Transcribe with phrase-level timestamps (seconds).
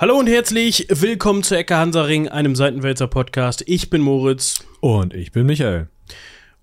[0.00, 3.64] Hallo und herzlich willkommen zu Ecke Hansaring, einem Seitenwälzer Podcast.
[3.66, 4.64] Ich bin Moritz.
[4.80, 5.88] Und ich bin Michael.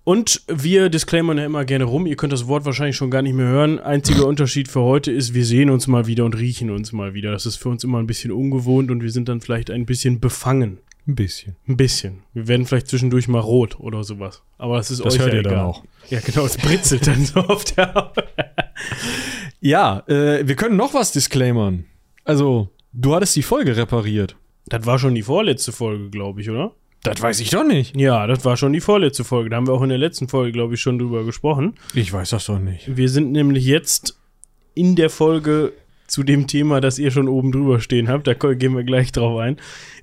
[0.04, 2.06] Und wir disclaimern ja immer gerne rum.
[2.06, 3.78] Ihr könnt das Wort wahrscheinlich schon gar nicht mehr hören.
[3.78, 7.30] Einziger Unterschied für heute ist, wir sehen uns mal wieder und riechen uns mal wieder.
[7.32, 10.18] Das ist für uns immer ein bisschen ungewohnt und wir sind dann vielleicht ein bisschen
[10.20, 10.78] befangen.
[11.06, 11.56] Ein bisschen.
[11.68, 12.22] Ein bisschen.
[12.32, 14.42] Wir werden vielleicht zwischendurch mal rot oder sowas.
[14.56, 15.64] Aber das ist Das euch hört ja ihr dann egal.
[15.66, 15.84] auch.
[16.08, 18.12] Ja, genau, es britzelt dann so auf der.
[19.60, 21.86] Ja, äh, wir können noch was disclaimern.
[22.24, 24.36] Also, du hattest die Folge repariert.
[24.66, 26.72] Das war schon die vorletzte Folge, glaube ich, oder?
[27.02, 27.96] Das weiß ich doch nicht.
[27.96, 29.50] Ja, das war schon die vorletzte Folge.
[29.50, 31.74] Da haben wir auch in der letzten Folge, glaube ich, schon drüber gesprochen.
[31.94, 32.96] Ich weiß das doch nicht.
[32.96, 34.18] Wir sind nämlich jetzt
[34.74, 35.72] in der Folge
[36.08, 38.26] zu dem Thema, das ihr schon oben drüber stehen habt.
[38.26, 39.56] Da gehen wir gleich drauf ein.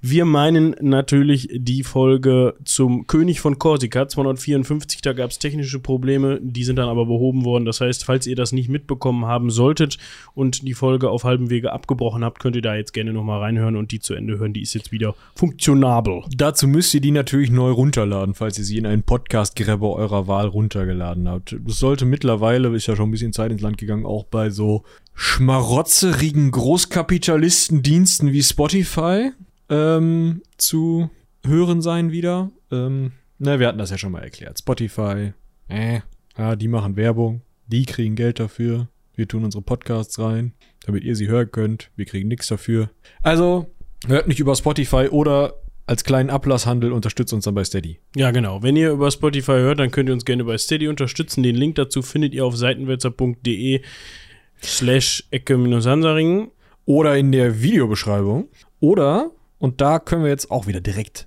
[0.05, 5.01] Wir meinen natürlich die Folge zum König von Korsika 254.
[5.01, 7.63] Da gab es technische Probleme, die sind dann aber behoben worden.
[7.63, 9.97] Das heißt, falls ihr das nicht mitbekommen haben solltet
[10.35, 13.77] und die Folge auf halbem Wege abgebrochen habt, könnt ihr da jetzt gerne nochmal reinhören
[13.77, 14.51] und die zu Ende hören.
[14.51, 16.23] Die ist jetzt wieder funktionabel.
[16.35, 20.47] Dazu müsst ihr die natürlich neu runterladen, falls ihr sie in einen Podcast-Grabber eurer Wahl
[20.47, 21.55] runtergeladen habt.
[21.65, 24.83] Das sollte mittlerweile, ist ja schon ein bisschen Zeit ins Land gegangen, auch bei so
[25.13, 29.31] schmarotzerigen Großkapitalistendiensten wie Spotify
[29.73, 31.09] ähm, zu
[31.45, 32.51] hören sein wieder.
[32.71, 34.59] Ähm, na, wir hatten das ja schon mal erklärt.
[34.59, 35.33] Spotify,
[35.67, 35.99] äh,
[36.37, 38.87] ja, die machen Werbung, die kriegen Geld dafür.
[39.15, 40.53] Wir tun unsere Podcasts rein,
[40.85, 41.91] damit ihr sie hören könnt.
[41.95, 42.89] Wir kriegen nichts dafür.
[43.21, 43.67] Also,
[44.07, 47.99] hört nicht über Spotify oder als kleinen Ablasshandel unterstützt uns dann bei Steady.
[48.15, 48.63] Ja, genau.
[48.63, 51.43] Wenn ihr über Spotify hört, dann könnt ihr uns gerne bei Steady unterstützen.
[51.43, 53.81] Den Link dazu findet ihr auf seitenwälzer.de
[54.61, 56.51] slash ecke-hansaringen.
[56.85, 58.49] Oder in der Videobeschreibung.
[58.79, 59.31] Oder,
[59.63, 61.25] und da können wir jetzt auch wieder direkt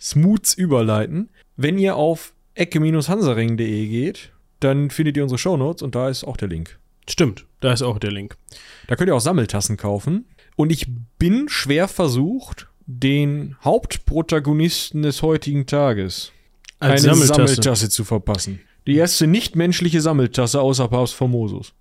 [0.00, 6.24] smooth überleiten, wenn ihr auf ecke-hansaring.de geht, dann findet ihr unsere Shownotes und da ist
[6.24, 6.78] auch der Link.
[7.06, 8.38] Stimmt, da ist auch der Link.
[8.86, 10.24] Da könnt ihr auch Sammeltassen kaufen.
[10.56, 10.86] Und ich
[11.18, 16.32] bin schwer versucht, den Hauptprotagonisten des heutigen Tages
[16.78, 17.54] Als eine Sammeltasse.
[17.56, 17.88] Sammeltasse.
[17.90, 18.60] zu verpassen.
[18.86, 21.74] Die erste nichtmenschliche Sammeltasse außer Papst Formosus.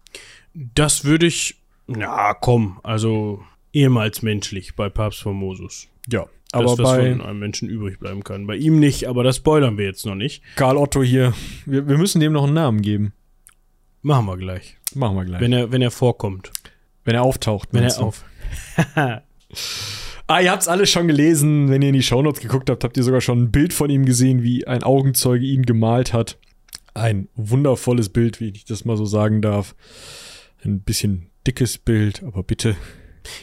[0.53, 3.41] Das würde ich, na komm, also
[3.75, 5.88] ehemals menschlich bei Papst Formosus.
[6.08, 8.47] Ja, Aber das, was bei von einem Menschen übrig bleiben kann.
[8.47, 10.41] Bei ihm nicht, aber das spoilern wir jetzt noch nicht.
[10.56, 11.34] Karl Otto hier,
[11.66, 13.14] wir, wir müssen dem noch einen Namen geben.
[14.02, 14.78] Machen wir gleich.
[14.94, 15.41] Machen wir gleich.
[15.41, 16.52] Wenn er, wenn er vorkommt.
[17.03, 17.69] Wenn er auftaucht.
[17.72, 18.24] Wenn er auf.
[20.28, 21.69] Ah, ihr habt's alle schon gelesen.
[21.69, 24.06] Wenn ihr in die Shownotes geguckt habt, habt ihr sogar schon ein Bild von ihm
[24.06, 26.40] gesehen, wie ein Augenzeuge ihn gemalt hat.
[26.96, 29.75] Ein wundervolles Bild, wie ich das mal so sagen darf.
[30.64, 32.75] Ein bisschen dickes Bild, aber bitte.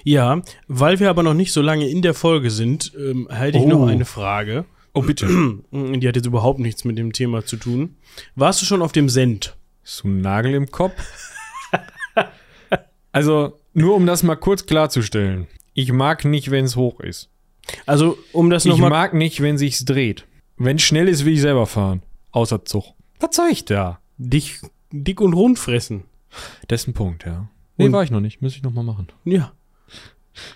[0.05, 3.65] Ja, weil wir aber noch nicht so lange in der Folge sind, ähm, halte ich
[3.65, 3.69] Oh.
[3.69, 4.65] noch eine Frage.
[4.95, 5.27] Oh, bitte.
[5.73, 7.97] Die hat jetzt überhaupt nichts mit dem Thema zu tun.
[8.35, 9.57] Warst du schon auf dem Send?
[10.03, 10.93] Du einen Nagel im Kopf?
[13.13, 15.47] also, nur um das mal kurz klarzustellen.
[15.75, 17.31] Ich mag nicht, wenn es hoch ist.
[17.87, 18.91] Also, um das Ich nochmal.
[18.91, 20.27] mag nicht, wenn sich's dreht.
[20.57, 22.03] Wenn schnell ist, will ich selber fahren.
[22.31, 22.85] Außer Zug.
[23.21, 24.01] Was soll ich da?
[24.19, 24.61] Dich
[24.91, 26.05] dick und rund fressen.
[26.69, 27.49] Das ist ein Punkt, ja.
[27.77, 28.43] Nee, Und- war ich noch nicht.
[28.43, 29.09] Muss ich noch mal machen.
[29.25, 29.53] Ja.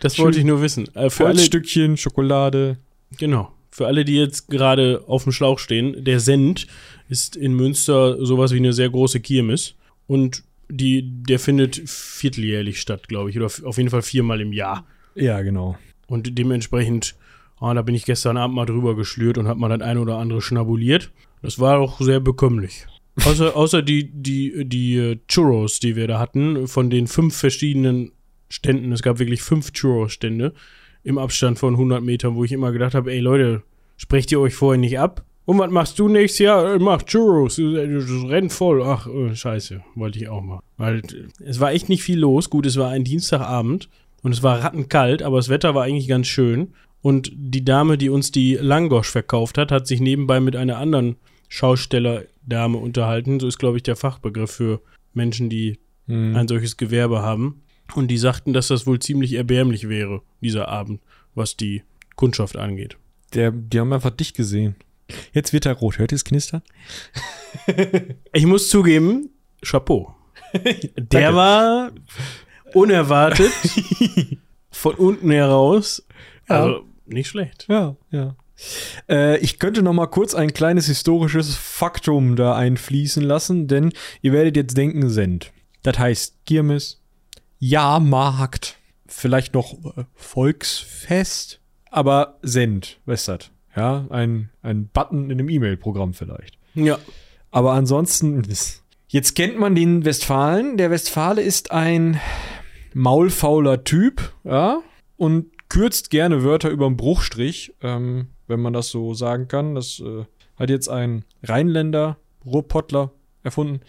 [0.00, 0.25] Das Schön.
[0.25, 0.88] wollte ich nur wissen.
[0.94, 2.78] Äh, für alle, Holzstückchen, Schokolade.
[3.19, 3.53] genau.
[3.70, 6.66] Für alle, die jetzt gerade auf dem Schlauch stehen, der Send
[7.09, 9.75] ist in Münster sowas wie eine sehr große Kirmes.
[10.06, 13.36] Und die, der findet vierteljährlich statt, glaube ich.
[13.36, 14.86] Oder auf jeden Fall viermal im Jahr.
[15.15, 15.76] Ja, genau.
[16.06, 17.16] Und dementsprechend,
[17.60, 20.16] ah, da bin ich gestern Abend mal drüber geschlürt und hab mal das eine oder
[20.16, 21.10] andere schnabuliert.
[21.42, 22.86] Das war auch sehr bekömmlich.
[23.25, 28.12] Außer, außer die, die, die äh, Churros, die wir da hatten, von den fünf verschiedenen
[28.48, 28.92] Ständen.
[28.92, 30.52] Es gab wirklich fünf Churros-Stände
[31.02, 33.62] im Abstand von 100 Metern, wo ich immer gedacht habe, ey Leute,
[33.96, 35.24] sprecht ihr euch vorher nicht ab?
[35.44, 36.74] Und was machst du nächstes Jahr?
[36.74, 38.82] Äh, Mach Churros, das rennt voll.
[38.82, 40.60] Ach, äh, scheiße, wollte ich auch mal.
[40.76, 42.50] Weil äh, es war echt nicht viel los.
[42.50, 43.88] Gut, es war ein Dienstagabend
[44.22, 46.72] und es war rattenkalt, aber das Wetter war eigentlich ganz schön.
[47.00, 51.15] Und die Dame, die uns die Langosch verkauft hat, hat sich nebenbei mit einer anderen
[51.48, 53.38] Schaustellerdame unterhalten.
[53.38, 54.80] So ist, glaube ich, der Fachbegriff für
[55.15, 55.78] Menschen, die
[56.09, 56.36] Hm.
[56.36, 57.62] ein solches Gewerbe haben.
[57.94, 61.00] Und die sagten, dass das wohl ziemlich erbärmlich wäre, dieser Abend,
[61.34, 61.83] was die
[62.16, 62.97] Kundschaft angeht.
[63.34, 64.77] Der, die haben einfach dich gesehen.
[65.33, 65.98] Jetzt wird er rot.
[65.98, 66.62] Hört ihr es knistern?
[68.33, 69.30] Ich muss zugeben,
[69.62, 70.15] Chapeau.
[70.97, 71.92] Der war
[72.74, 73.53] unerwartet
[74.71, 76.06] von unten heraus.
[76.48, 77.66] Also nicht schlecht.
[77.68, 78.36] Ja, ja.
[79.09, 83.92] Äh, ich könnte noch mal kurz ein kleines historisches Faktum da einfließen lassen, denn
[84.22, 85.53] ihr werdet jetzt denken, Send.
[85.83, 87.03] Das heißt Kirmes,
[87.58, 88.76] Jahrmarkt,
[89.06, 91.60] vielleicht noch äh, Volksfest,
[91.91, 93.50] aber Send, das?
[93.74, 96.58] Ja, ein, ein Button in einem E-Mail-Programm vielleicht.
[96.74, 96.98] Ja.
[97.50, 98.42] Aber ansonsten,
[99.08, 100.76] jetzt kennt man den Westfalen.
[100.76, 102.20] Der Westfale ist ein
[102.94, 104.80] maulfauler Typ, ja,
[105.16, 109.74] und kürzt gerne Wörter über den Bruchstrich, ähm, wenn man das so sagen kann.
[109.74, 110.24] Das äh,
[110.56, 113.12] hat jetzt ein Rheinländer, Ruhrpottler
[113.42, 113.80] erfunden,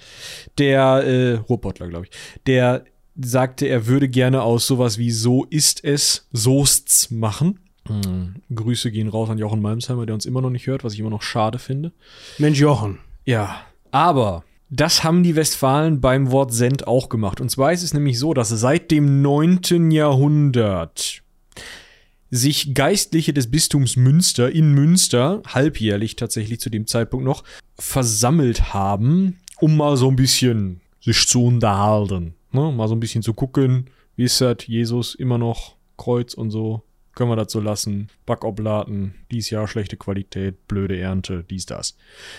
[0.58, 2.12] der, äh, Ruhrpottler, glaube ich,
[2.46, 2.86] der
[3.20, 7.60] sagte, er würde gerne aus sowas wie so ist es, so'st's machen.
[7.88, 8.36] Hm.
[8.54, 11.10] Grüße gehen raus an Jochen Malmsheimer, der uns immer noch nicht hört, was ich immer
[11.10, 11.92] noch schade finde.
[12.38, 13.00] Mensch, Jochen.
[13.26, 13.62] Ja,
[13.92, 17.40] aber das haben die Westfalen beim Wort Send auch gemacht.
[17.40, 19.92] Und zwar ist es nämlich so, dass seit dem 9.
[19.92, 21.24] Jahrhundert
[22.30, 27.44] sich Geistliche des Bistums Münster in Münster, halbjährlich tatsächlich zu dem Zeitpunkt noch,
[27.80, 32.34] versammelt haben, um mal so ein bisschen sich zu unterhalten.
[32.58, 32.72] Ne?
[32.72, 36.84] Mal so ein bisschen zu gucken, wie ist das, Jesus immer noch Kreuz und so.
[37.14, 38.10] Können wir das so lassen?
[38.26, 41.98] Backoblaten, dies Jahr schlechte Qualität, blöde Ernte, dies, das.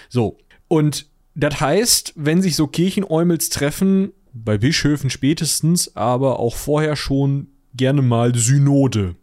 [0.08, 0.38] So.
[0.68, 7.48] Und das heißt, wenn sich so Kirchenäumels treffen, bei Bischöfen spätestens, aber auch vorher schon
[7.74, 9.16] gerne mal Synode.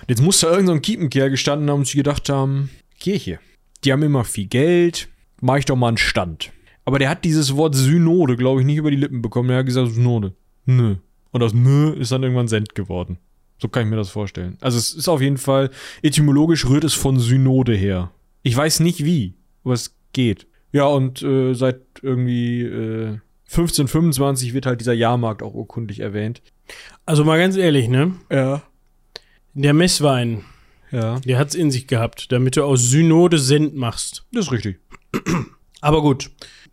[0.00, 3.38] Und jetzt muss da irgendein so Kiepenkerl gestanden haben und sich gedacht haben, Kirche,
[3.84, 5.08] die haben immer viel Geld,
[5.40, 6.52] mach ich doch mal einen Stand.
[6.84, 9.50] Aber der hat dieses Wort Synode, glaube ich, nicht über die Lippen bekommen.
[9.50, 10.34] Er hat gesagt Synode.
[10.66, 10.96] Nö.
[11.30, 13.18] Und das Nö ist dann irgendwann Send geworden.
[13.58, 14.56] So kann ich mir das vorstellen.
[14.60, 15.70] Also es ist auf jeden Fall,
[16.02, 18.10] etymologisch rührt es von Synode her.
[18.42, 19.34] Ich weiß nicht wie,
[19.64, 20.46] aber es geht.
[20.72, 23.18] Ja, und äh, seit irgendwie äh,
[23.50, 26.40] 1525 wird halt dieser Jahrmarkt auch urkundlich erwähnt.
[27.04, 28.14] Also mal ganz ehrlich, ne?
[28.30, 28.62] Ja.
[29.54, 30.44] Der Messwein,
[30.90, 31.18] Ja.
[31.20, 34.24] der hat's in sich gehabt, damit du aus Synode Send machst.
[34.32, 34.78] Das ist richtig.
[35.80, 36.30] Aber gut,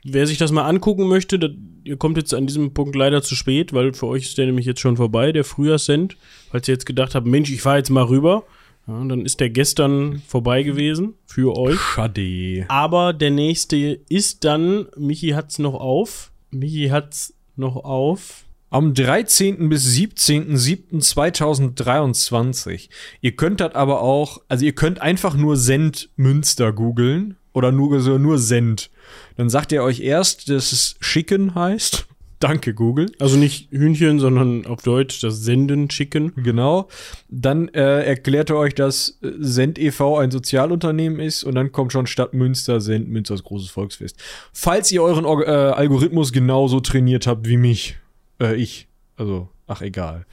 [0.09, 1.51] wer sich das mal angucken möchte, das,
[1.83, 4.65] ihr kommt jetzt an diesem Punkt leider zu spät, weil für euch ist der nämlich
[4.65, 6.18] jetzt schon vorbei, der Frühjahrssend.
[6.51, 8.44] Falls ihr jetzt gedacht habt, Mensch, ich fahre jetzt mal rüber,
[8.88, 11.80] ja, dann ist der gestern vorbei gewesen für euch.
[11.80, 12.65] Schade.
[12.69, 16.31] Aber der nächste ist dann, Michi hat's noch auf.
[16.51, 18.45] Michi hat's noch auf.
[18.69, 19.69] Am 13.
[19.69, 22.89] bis 17.07.2023.
[23.21, 28.01] Ihr könnt das aber auch, also ihr könnt einfach nur Send Münster googeln oder nur,
[28.01, 28.89] so nur Send.
[29.36, 32.06] Dann sagt er euch erst, dass es Schicken heißt.
[32.39, 33.12] Danke, Google.
[33.18, 36.33] Also nicht Hühnchen, sondern auf Deutsch das Senden, Chicken.
[36.36, 36.88] Genau.
[37.30, 40.19] Dann äh, erklärt er euch, dass äh, Send e.V.
[40.19, 44.18] ein Sozialunternehmen ist und dann kommt schon Stadt Münster, Send Münsters großes Volksfest.
[44.54, 47.98] Falls ihr euren Org- äh, Algorithmus genauso trainiert habt wie mich,
[48.39, 50.27] äh, ich, also, ach egal.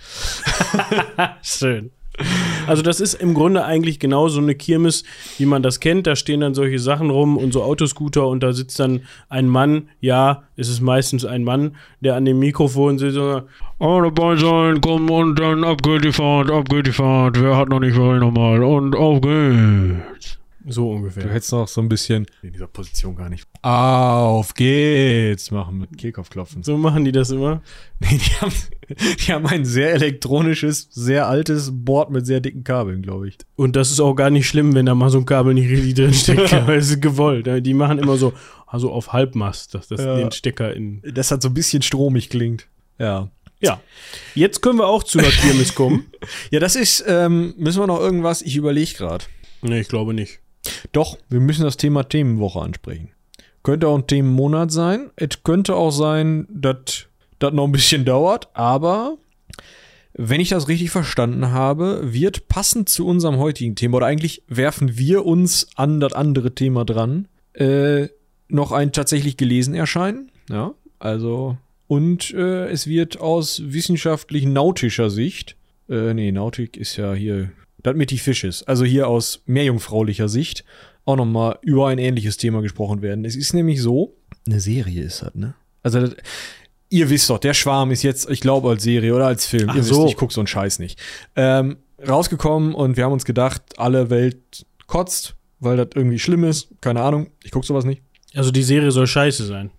[1.43, 1.91] Schön.
[2.67, 5.05] Also das ist im Grunde eigentlich genau so eine Kirmes,
[5.39, 6.07] wie man das kennt.
[6.07, 9.89] Da stehen dann solche Sachen rum und so Autoscooter und da sitzt dann ein Mann,
[10.01, 13.49] ja, es ist meistens ein Mann, der an dem Mikrofon sitzt und sagt,
[13.81, 17.69] dabei sein, komm und dann ab geht die Fahrt, ab geht die Fahrt, wer hat
[17.69, 20.39] noch nicht wollen nochmal und auf geht's.
[20.67, 21.29] So Du ungefähr.
[21.31, 23.47] hättest noch so ein bisschen in dieser Position gar nicht.
[23.63, 26.63] Auf geht's machen mit Kehlkopfklopfen.
[26.63, 27.61] So machen die das immer.
[28.01, 28.53] Nee, die haben,
[29.19, 33.39] die haben ein sehr elektronisches, sehr altes Board mit sehr dicken Kabeln, glaube ich.
[33.57, 35.95] Und das ist auch gar nicht schlimm, wenn da mal so ein Kabel nicht richtig
[35.95, 36.53] drin steckt.
[36.67, 37.47] weil es ist gewollt.
[37.65, 38.33] Die machen immer so,
[38.67, 40.17] also auf Halbmast, dass das Ja.
[40.17, 41.01] den Stecker in.
[41.15, 42.67] Das hat so ein bisschen stromig klingt.
[42.99, 43.31] Ja.
[43.61, 43.81] Ja.
[44.35, 46.07] Jetzt können wir auch zu einer Kirmes kommen.
[46.51, 48.43] Ja, das ist, ähm, müssen wir noch irgendwas?
[48.43, 49.25] Ich überlege gerade.
[49.63, 50.41] Nee, ich glaube nicht.
[50.93, 53.11] Doch, wir müssen das Thema Themenwoche ansprechen.
[53.63, 55.11] Könnte auch ein Themenmonat sein.
[55.17, 57.07] Es könnte auch sein, dass
[57.39, 59.17] das noch ein bisschen dauert, aber
[60.17, 64.97] wenn ich das richtig verstanden habe, wird passend zu unserem heutigen Thema, oder eigentlich werfen
[64.97, 68.09] wir uns an das andere Thema dran, äh,
[68.49, 70.31] noch ein tatsächlich gelesen erscheinen.
[70.49, 71.57] Ja, also,
[71.89, 75.57] und äh, es wird aus wissenschaftlich-nautischer Sicht,
[75.89, 77.51] äh, nee, Nautik ist ja hier,
[77.85, 80.65] das mit die Fisches, also hier aus meerjungfraulicher Sicht,
[81.05, 83.25] auch nochmal über ein ähnliches Thema gesprochen werden.
[83.25, 85.55] Es ist nämlich so, eine Serie ist das, ne?
[85.83, 86.17] Also, das,
[86.89, 89.69] ihr wisst doch, der Schwarm ist jetzt, ich glaube, als Serie oder als Film.
[89.71, 90.05] Ach ihr so.
[90.05, 90.99] wisst, ich guck so einen Scheiß nicht.
[91.37, 91.77] Ähm,
[92.07, 96.69] rausgekommen und wir haben uns gedacht, alle Welt kotzt, weil das irgendwie schlimm ist.
[96.81, 98.03] Keine Ahnung, ich guck sowas nicht.
[98.35, 99.71] Also die Serie soll scheiße sein.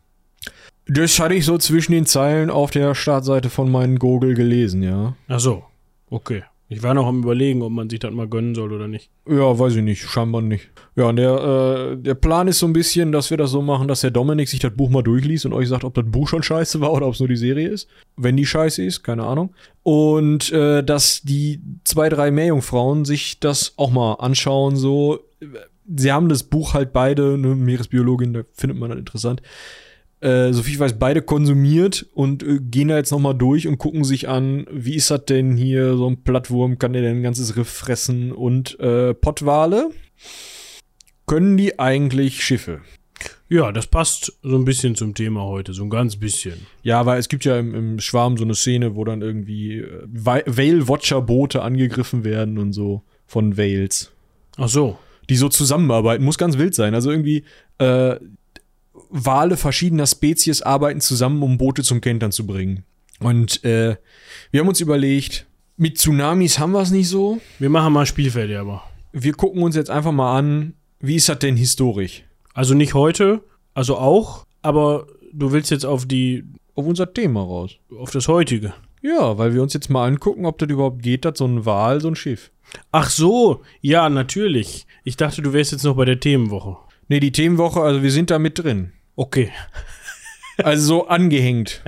[0.87, 5.15] Das hatte ich so zwischen den Zeilen auf der Startseite von meinen Google gelesen, ja.
[5.27, 5.63] Ach so.
[6.09, 6.43] Okay.
[6.67, 9.11] Ich war noch am überlegen, ob man sich das mal gönnen soll oder nicht.
[9.29, 10.69] Ja, weiß ich nicht, scheinbar nicht.
[10.95, 13.87] Ja, und der, äh, der Plan ist so ein bisschen, dass wir das so machen,
[13.87, 16.41] dass der Dominik sich das Buch mal durchliest und euch sagt, ob das Buch schon
[16.41, 17.87] scheiße war oder ob es nur die Serie ist.
[18.17, 19.53] Wenn die scheiße ist, keine Ahnung.
[19.83, 25.19] Und äh, dass die zwei, drei Meerjungfrauen sich das auch mal anschauen, so.
[25.95, 29.43] Sie haben das Buch halt beide, ne, Meeresbiologin, da findet man das interessant.
[30.25, 33.67] Äh, so viel ich weiß, beide konsumiert und äh, gehen da jetzt noch mal durch
[33.67, 37.17] und gucken sich an, wie ist das denn hier, so ein Plattwurm, kann der denn
[37.17, 39.91] ein ganzes Riff fressen und äh, Pottwale?
[41.27, 42.81] Können die eigentlich Schiffe?
[43.49, 46.65] Ja, das passt so ein bisschen zum Thema heute, so ein ganz bisschen.
[46.81, 50.07] Ja, aber es gibt ja im, im Schwarm so eine Szene, wo dann irgendwie äh,
[50.07, 54.11] Whale-Watcher-Boote angegriffen werden und so von Whales.
[54.57, 54.97] Ach so.
[55.29, 56.23] Die so zusammenarbeiten.
[56.23, 56.95] Muss ganz wild sein.
[56.95, 57.43] Also irgendwie
[57.77, 58.15] äh,
[59.09, 62.83] Wale verschiedener Spezies arbeiten zusammen, um Boote zum Kentern zu bringen.
[63.19, 63.95] Und äh,
[64.51, 65.45] wir haben uns überlegt,
[65.77, 67.39] mit Tsunamis haben wir es nicht so.
[67.59, 68.83] Wir machen mal Spielfeld, aber.
[69.11, 72.23] Wir gucken uns jetzt einfach mal an, wie ist das denn historisch?
[72.53, 73.41] Also nicht heute,
[73.73, 76.43] also auch, aber du willst jetzt auf die,
[76.75, 77.77] Auf unser Thema raus.
[77.97, 78.73] auf das heutige.
[79.01, 82.01] Ja, weil wir uns jetzt mal angucken, ob das überhaupt geht, dass so ein Wal,
[82.01, 82.51] so ein Schiff.
[82.91, 84.87] Ach so, ja, natürlich.
[85.03, 86.77] Ich dachte, du wärst jetzt noch bei der Themenwoche.
[87.07, 88.91] Nee, die Themenwoche, also wir sind da mit drin.
[89.15, 89.51] Okay,
[90.57, 91.83] Also so angehängt.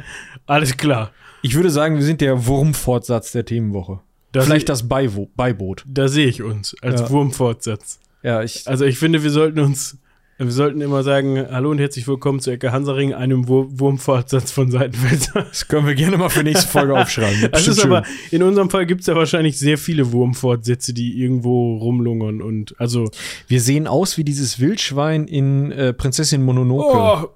[0.46, 1.12] alles klar.
[1.42, 4.00] Ich würde sagen, wir sind der Wurmfortsatz der Themenwoche.
[4.34, 5.84] Da Vielleicht das Beiwo Beiboot.
[5.88, 7.10] Da sehe ich uns als Ja.
[7.10, 8.00] Wurmfortsatz.
[8.24, 8.68] Ja, ich.
[8.68, 9.98] Also ich finde, wir sollten uns,
[10.46, 14.70] wir sollten immer sagen, hallo und herzlich willkommen zu Ecke Hansaring, einem Wur Wurmfortsatz von
[14.70, 15.48] Seitenfelser.
[15.50, 17.50] Das können wir gerne mal für nächste Folge aufschreiben.
[17.52, 21.78] Das ist aber, in unserem Fall gibt es ja wahrscheinlich sehr viele Wurmfortsätze, die irgendwo
[21.78, 23.10] rumlungern und, also,
[23.48, 27.30] Wir sehen aus wie dieses Wildschwein in äh, Prinzessin Mononoke.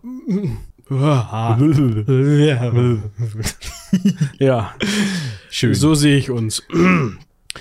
[0.91, 0.91] oh,
[4.39, 4.75] ja,
[5.49, 5.73] Schön.
[5.73, 6.61] so sehe ich uns.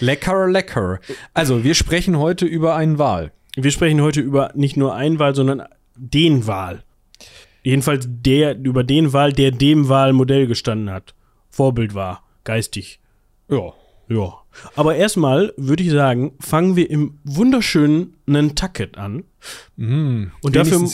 [0.00, 1.00] lecker, lecker.
[1.32, 3.32] Also, wir sprechen heute über einen Wal.
[3.56, 5.62] Wir sprechen heute über nicht nur einen Wahl, sondern
[5.96, 6.84] den Wahl.
[7.62, 11.14] Jedenfalls der, über den Wahl, der dem Wahlmodell gestanden hat.
[11.50, 13.00] Vorbild war, geistig.
[13.50, 13.72] Ja.
[14.08, 14.32] Ja.
[14.74, 19.24] Aber erstmal würde ich sagen, fangen wir im wunderschönen Nantucket an.
[19.76, 20.88] Mm, Und dafür-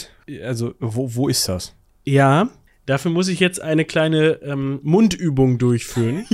[0.45, 1.75] Also, wo, wo ist das?
[2.05, 2.51] Ja,
[2.85, 6.27] dafür muss ich jetzt eine kleine ähm, Mundübung durchführen.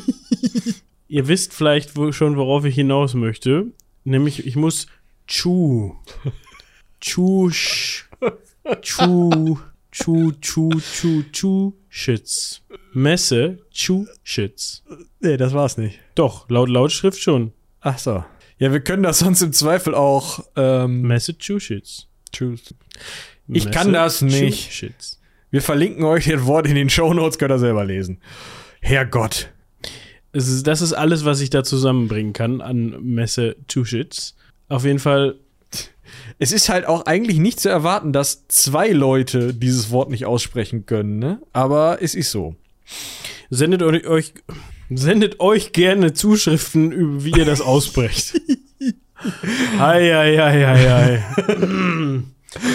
[1.08, 3.66] Ihr wisst vielleicht wo, schon, worauf ich hinaus möchte.
[4.04, 4.86] Nämlich, ich muss
[5.26, 5.96] Chu.
[7.00, 7.48] Chu.
[7.50, 8.04] sch-
[8.80, 9.58] Chu.
[9.90, 12.62] Chu, Chu, Chu, Chu, Schitz.
[12.94, 14.82] Messe, Chu, Schitz.
[15.20, 16.00] Nee, das war's nicht.
[16.14, 17.52] Doch, laut Lautschrift schon.
[17.82, 18.24] Ach so.
[18.58, 20.44] Ja, wir können das sonst im Zweifel auch.
[20.56, 22.08] Ähm, Massachusetts.
[22.32, 22.74] tschüss.
[23.48, 24.94] Ich kann das nicht.
[25.50, 28.18] Wir verlinken euch das Wort in den Shownotes, könnt ihr selber lesen.
[28.80, 29.50] Herrgott.
[30.32, 34.34] Es ist, das ist alles, was ich da zusammenbringen kann an Massachusetts.
[34.72, 35.36] Auf jeden Fall,
[36.38, 40.86] Es ist halt auch eigentlich nicht zu erwarten, dass zwei Leute dieses Wort nicht aussprechen
[40.86, 41.40] können, ne?
[41.52, 42.56] Aber es ist so.
[43.50, 44.32] sendet euch,
[44.90, 48.40] sendet euch gerne Zuschriften, wie ihr das aussprecht.
[49.78, 51.22] Ei, ei, ei, ei, ei.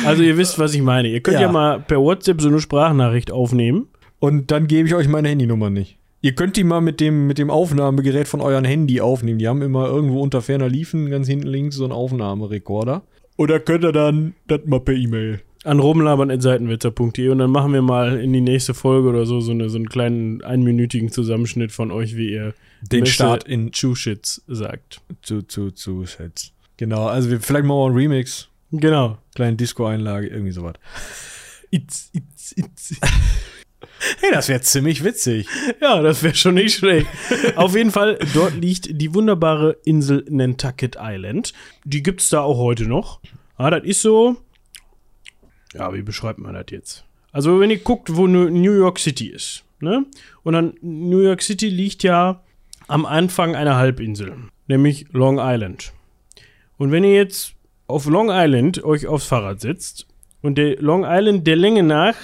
[0.05, 1.07] Also ihr wisst, was ich meine.
[1.09, 1.51] Ihr könnt ja, Ja.
[1.51, 3.87] mal per WhatsApp so eine Sprachnachricht aufnehmen.
[4.19, 5.96] Und dann gebe ich euch meine Handynummer nicht.
[6.21, 9.39] Ihr könnt die mal mit dem, mit dem Aufnahmegerät von euren Handy aufnehmen.
[9.39, 13.03] Die haben immer irgendwo unter ferner Liefen ganz hinten links so einen Aufnahmerekorder.
[13.37, 15.41] Oder könnt ihr dann das mal per E-Mail.
[15.63, 19.69] An rumlabern.seitenwitzer.de und dann machen wir mal in die nächste Folge oder so so, eine,
[19.69, 25.01] so einen kleinen einminütigen Zusammenschnitt von euch, wie ihr Den Messe Start in Chushits sagt.
[25.21, 26.53] zu, zu, zu Sets.
[26.77, 28.49] Genau, also wir, vielleicht machen wir einen Remix.
[28.71, 29.17] Genau.
[29.35, 30.75] Kleine Disco-Einlage, irgendwie sowas.
[31.69, 32.99] It's, it's, it's.
[34.21, 35.47] Hey, das wäre ziemlich witzig.
[35.81, 37.07] Ja, das wäre schon nicht schlecht.
[37.55, 41.53] Auf jeden Fall, dort liegt die wunderbare Insel Nantucket Island.
[41.83, 43.19] Die gibt's da auch heute noch.
[43.55, 44.37] Ah, das ist so.
[45.73, 47.05] Ja, wie beschreibt man das jetzt?
[47.31, 50.05] Also, wenn ihr guckt, wo New New York City ist, ne?
[50.43, 52.41] Und dann New York City liegt ja
[52.87, 54.33] am Anfang einer Halbinsel,
[54.67, 55.93] nämlich Long Island.
[56.77, 57.53] Und wenn ihr jetzt
[57.87, 60.07] auf Long Island euch aufs Fahrrad setzt
[60.41, 62.15] und der Long Island der Länge nach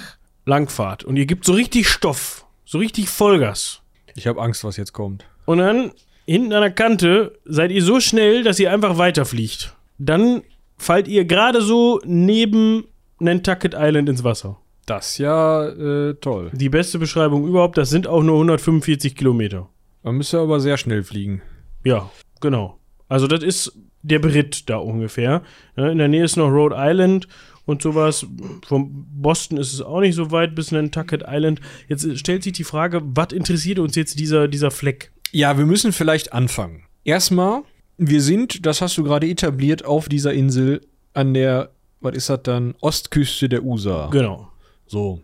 [0.44, 3.82] langfahrt und ihr gebt so richtig Stoff, so richtig Vollgas.
[4.14, 5.24] Ich habe Angst, was jetzt kommt.
[5.46, 5.92] Und dann
[6.26, 9.74] hinten an der Kante seid ihr so schnell, dass ihr einfach weiterfliegt.
[9.98, 10.42] Dann
[10.76, 12.84] fallt ihr gerade so neben
[13.18, 14.58] Nantucket Island ins Wasser.
[14.86, 16.50] Das ist ja äh, toll.
[16.52, 19.68] Die beste Beschreibung überhaupt, das sind auch nur 145 Kilometer.
[20.02, 21.40] Man müsste aber sehr schnell fliegen.
[21.84, 22.10] Ja,
[22.40, 22.78] genau.
[23.08, 25.42] Also das ist der Brit da ungefähr.
[25.76, 27.26] Ja, in der Nähe ist noch Rhode Island
[27.66, 28.26] und sowas.
[28.66, 31.60] Von Boston ist es auch nicht so weit bis Nantucket Island.
[31.88, 35.12] Jetzt stellt sich die Frage, was interessiert uns jetzt dieser, dieser Fleck?
[35.32, 36.84] Ja, wir müssen vielleicht anfangen.
[37.04, 37.62] Erstmal,
[37.96, 40.80] wir sind, das hast du gerade etabliert, auf dieser Insel
[41.12, 44.08] an der, was ist das dann, Ostküste der USA.
[44.10, 44.48] Genau.
[44.86, 45.22] So.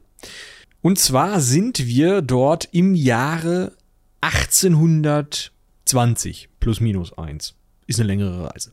[0.83, 3.73] Und zwar sind wir dort im Jahre
[4.23, 7.55] 1820 plus minus eins.
[7.87, 8.73] Ist eine längere Reise.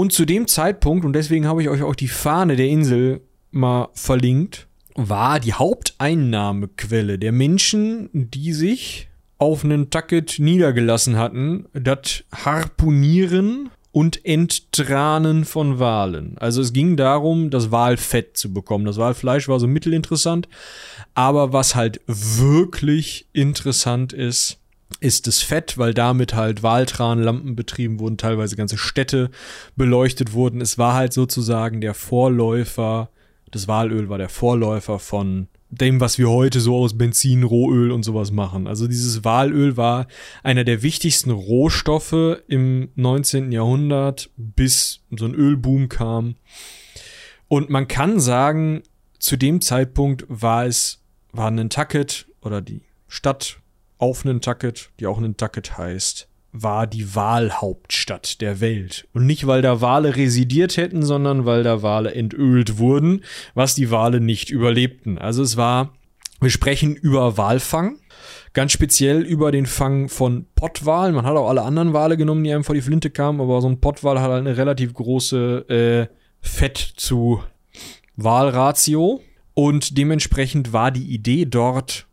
[0.00, 3.90] Und zu dem Zeitpunkt, und deswegen habe ich euch auch die Fahne der Insel mal
[3.92, 14.24] verlinkt, war die Haupteinnahmequelle der Menschen, die sich auf Nantucket niedergelassen hatten, das Harpunieren und
[14.24, 16.38] Enttranen von Walen.
[16.38, 18.86] Also es ging darum, das Walfett zu bekommen.
[18.86, 20.48] Das Walfleisch war so mittelinteressant,
[21.12, 24.59] aber was halt wirklich interessant ist,
[24.98, 29.30] ist das Fett, weil damit halt Waltranlampen betrieben wurden, teilweise ganze Städte
[29.76, 30.60] beleuchtet wurden.
[30.60, 33.10] Es war halt sozusagen der Vorläufer,
[33.50, 38.02] das Walöl war der Vorläufer von dem, was wir heute so aus Benzin, Rohöl und
[38.02, 38.66] sowas machen.
[38.66, 40.08] Also dieses Walöl war
[40.42, 43.52] einer der wichtigsten Rohstoffe im 19.
[43.52, 46.34] Jahrhundert, bis so ein Ölboom kam.
[47.46, 48.82] Und man kann sagen,
[49.18, 53.60] zu dem Zeitpunkt war es, war Nantucket oder die Stadt
[54.00, 59.06] auf Nantucket, die auch Nantucket heißt, war die Walhauptstadt der Welt.
[59.12, 63.22] Und nicht, weil da Wale residiert hätten, sondern weil da Wale entölt wurden,
[63.54, 65.18] was die Wale nicht überlebten.
[65.18, 65.92] Also es war,
[66.40, 67.98] wir sprechen über Walfang,
[68.52, 71.14] ganz speziell über den Fang von Pottwalen.
[71.14, 73.68] Man hat auch alle anderen Wale genommen, die einem vor die Flinte kamen, aber so
[73.68, 77.42] ein Pottwal hat halt eine relativ große äh, Fett zu
[78.16, 79.20] Walratio.
[79.54, 82.06] Und dementsprechend war die Idee dort,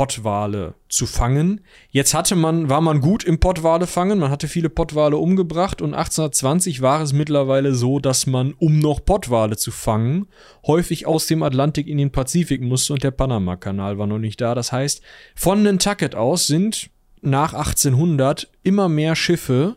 [0.00, 1.60] Pottwale zu fangen.
[1.90, 5.92] Jetzt hatte man, war man gut im Pottwale fangen, man hatte viele Pottwale umgebracht und
[5.92, 10.28] 1820 war es mittlerweile so, dass man, um noch Pottwale zu fangen,
[10.66, 14.54] häufig aus dem Atlantik in den Pazifik musste und der Panama-Kanal war noch nicht da.
[14.54, 15.02] Das heißt,
[15.34, 16.88] von Nantucket aus sind
[17.20, 19.76] nach 1800 immer mehr Schiffe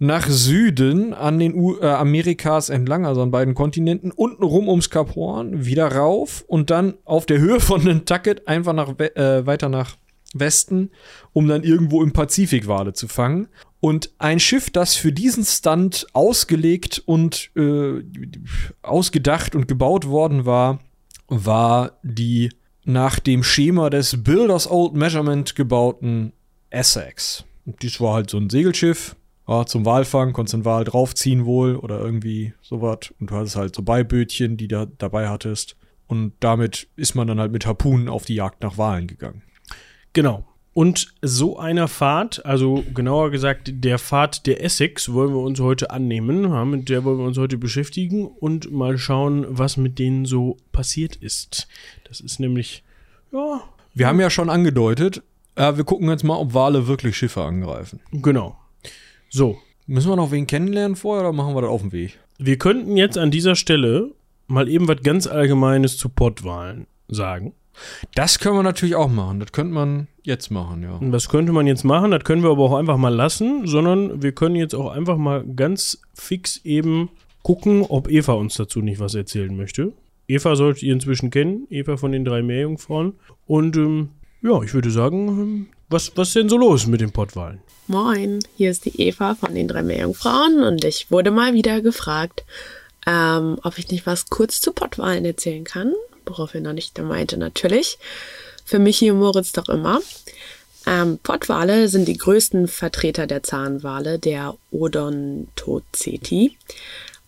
[0.00, 4.88] nach Süden an den U äh, Amerikas entlang, also an beiden Kontinenten, unten rum ums
[4.88, 9.68] Kap Horn, wieder rauf und dann auf der Höhe von Nantucket einfach nach äh, weiter
[9.68, 9.96] nach
[10.32, 10.90] Westen,
[11.34, 13.48] um dann irgendwo im Pazifik Wale zu fangen.
[13.80, 18.02] Und ein Schiff, das für diesen Stunt ausgelegt und äh,
[18.82, 20.80] ausgedacht und gebaut worden war,
[21.28, 22.50] war die
[22.84, 26.32] nach dem Schema des Builders Old Measurement gebauten
[26.70, 27.44] Essex.
[27.66, 29.16] Dies war halt so ein Segelschiff,
[29.50, 33.12] ja, zum Walfang, konntest den Wal draufziehen wohl oder irgendwie sowas.
[33.18, 35.76] Und du hattest halt so Beibötchen, die du dabei hattest.
[36.06, 39.42] Und damit ist man dann halt mit Harpunen auf die Jagd nach Walen gegangen.
[40.12, 40.44] Genau.
[40.72, 45.90] Und so einer Fahrt, also genauer gesagt der Fahrt der Essex, wollen wir uns heute
[45.90, 46.70] annehmen.
[46.70, 51.16] Mit der wollen wir uns heute beschäftigen und mal schauen, was mit denen so passiert
[51.16, 51.66] ist.
[52.04, 52.84] Das ist nämlich,
[53.32, 53.62] ja.
[53.94, 55.24] Wir haben ja schon angedeutet,
[55.56, 57.98] äh, wir gucken jetzt mal, ob Wale wirklich Schiffe angreifen.
[58.12, 58.59] Genau.
[59.30, 59.58] So.
[59.86, 62.18] Müssen wir noch wen kennenlernen vorher oder machen wir das auf dem Weg?
[62.38, 64.10] Wir könnten jetzt an dieser Stelle
[64.48, 67.54] mal eben was ganz Allgemeines zu Pottwahlen sagen.
[68.14, 69.40] Das können wir natürlich auch machen.
[69.40, 70.96] Das könnte man jetzt machen, ja.
[70.96, 74.22] Und das könnte man jetzt machen, das können wir aber auch einfach mal lassen, sondern
[74.22, 77.08] wir können jetzt auch einfach mal ganz fix eben
[77.42, 79.92] gucken, ob Eva uns dazu nicht was erzählen möchte.
[80.28, 83.14] Eva solltet ihr inzwischen kennen, Eva von den drei Meerjungfrauen.
[83.46, 84.10] Und ähm,
[84.42, 87.60] ja, ich würde sagen, ähm, was, was ist denn so los mit den Pottwahlen?
[87.90, 92.44] Moin, hier ist die Eva von den drei Meerjungfrauen und ich wurde mal wieder gefragt,
[93.04, 95.94] ähm, ob ich nicht was kurz zu Pottwahlen erzählen kann.
[96.24, 97.98] Woraufhin er nicht meinte, natürlich.
[98.64, 99.98] Für mich hier Moritz doch immer.
[100.86, 106.56] Ähm, Pottwale sind die größten Vertreter der Zahnwale, der Odontoceti.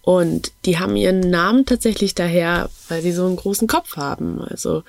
[0.02, 4.40] Und die haben ihren Namen tatsächlich daher, weil sie so einen großen Kopf haben.
[4.40, 4.84] Also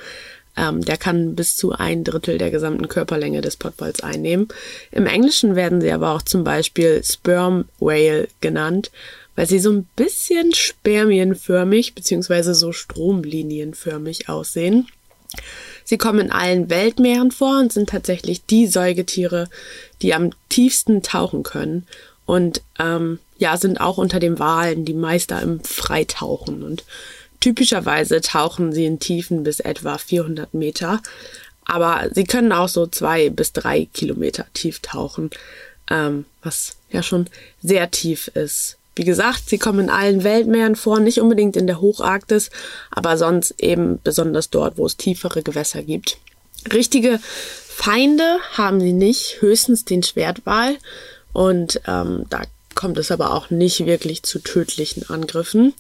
[0.56, 4.48] ähm, der kann bis zu ein Drittel der gesamten Körperlänge des Pottwals einnehmen.
[4.92, 8.92] Im Englischen werden sie aber auch zum Beispiel Sperm Whale genannt,
[9.36, 12.54] weil sie so ein bisschen spermienförmig bzw.
[12.54, 14.88] so stromlinienförmig aussehen.
[15.84, 19.50] Sie kommen in allen Weltmeeren vor und sind tatsächlich die Säugetiere,
[20.02, 21.88] die am tiefsten tauchen können
[22.26, 26.86] und ähm, ja, sind auch unter den Walen die Meister im Freitauchen und
[27.44, 31.02] Typischerweise tauchen sie in Tiefen bis etwa 400 Meter,
[31.66, 35.30] aber sie können auch so zwei bis drei Kilometer tief tauchen,
[35.92, 37.28] ähm, was ja schon
[37.62, 38.78] sehr tief ist.
[38.96, 42.50] Wie gesagt, sie kommen in allen Weltmeeren vor, nicht unbedingt in der Hocharktis,
[42.92, 46.20] aber sonst eben besonders dort, wo es tiefere Gewässer gibt.
[46.72, 47.20] Richtige
[47.68, 50.78] Feinde haben sie nicht, höchstens den Schwertwal.
[51.34, 55.74] Und ähm, da kommt es aber auch nicht wirklich zu tödlichen Angriffen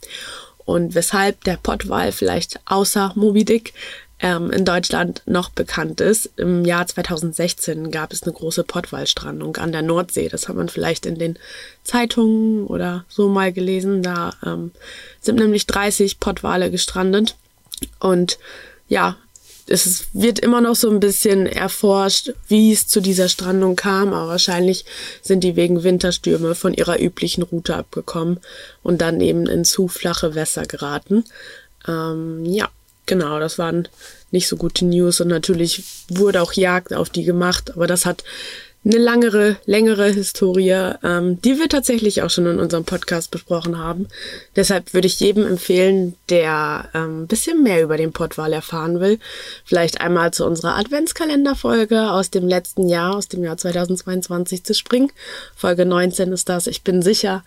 [0.65, 3.73] und weshalb der Pottwal vielleicht außer Moby Dick
[4.19, 6.31] ähm, in Deutschland noch bekannt ist.
[6.37, 10.29] Im Jahr 2016 gab es eine große Pottwalstrandung an der Nordsee.
[10.29, 11.37] Das hat man vielleicht in den
[11.83, 14.01] Zeitungen oder so mal gelesen.
[14.01, 14.71] Da ähm,
[15.19, 17.35] sind nämlich 30 Pottwale gestrandet.
[17.99, 18.39] Und
[18.87, 19.17] ja,
[19.67, 24.27] es wird immer noch so ein bisschen erforscht, wie es zu dieser Strandung kam, aber
[24.27, 24.85] wahrscheinlich
[25.21, 28.39] sind die wegen Winterstürme von ihrer üblichen Route abgekommen
[28.81, 31.23] und dann eben in zu flache Wässer geraten.
[31.87, 32.69] Ähm, ja,
[33.05, 33.87] genau, das waren
[34.31, 38.23] nicht so gute News und natürlich wurde auch Jagd auf die gemacht, aber das hat
[38.85, 44.07] eine langere, längere Historie, ähm, die wir tatsächlich auch schon in unserem Podcast besprochen haben.
[44.55, 49.19] Deshalb würde ich jedem empfehlen, der ähm, ein bisschen mehr über den Pottwal erfahren will,
[49.63, 55.11] vielleicht einmal zu unserer Adventskalenderfolge aus dem letzten Jahr, aus dem Jahr 2022 zu springen.
[55.55, 56.67] Folge 19 ist das.
[56.67, 57.43] Ich bin sicher,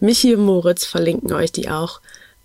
[0.00, 2.00] Michi und Moritz verlinken euch die auch.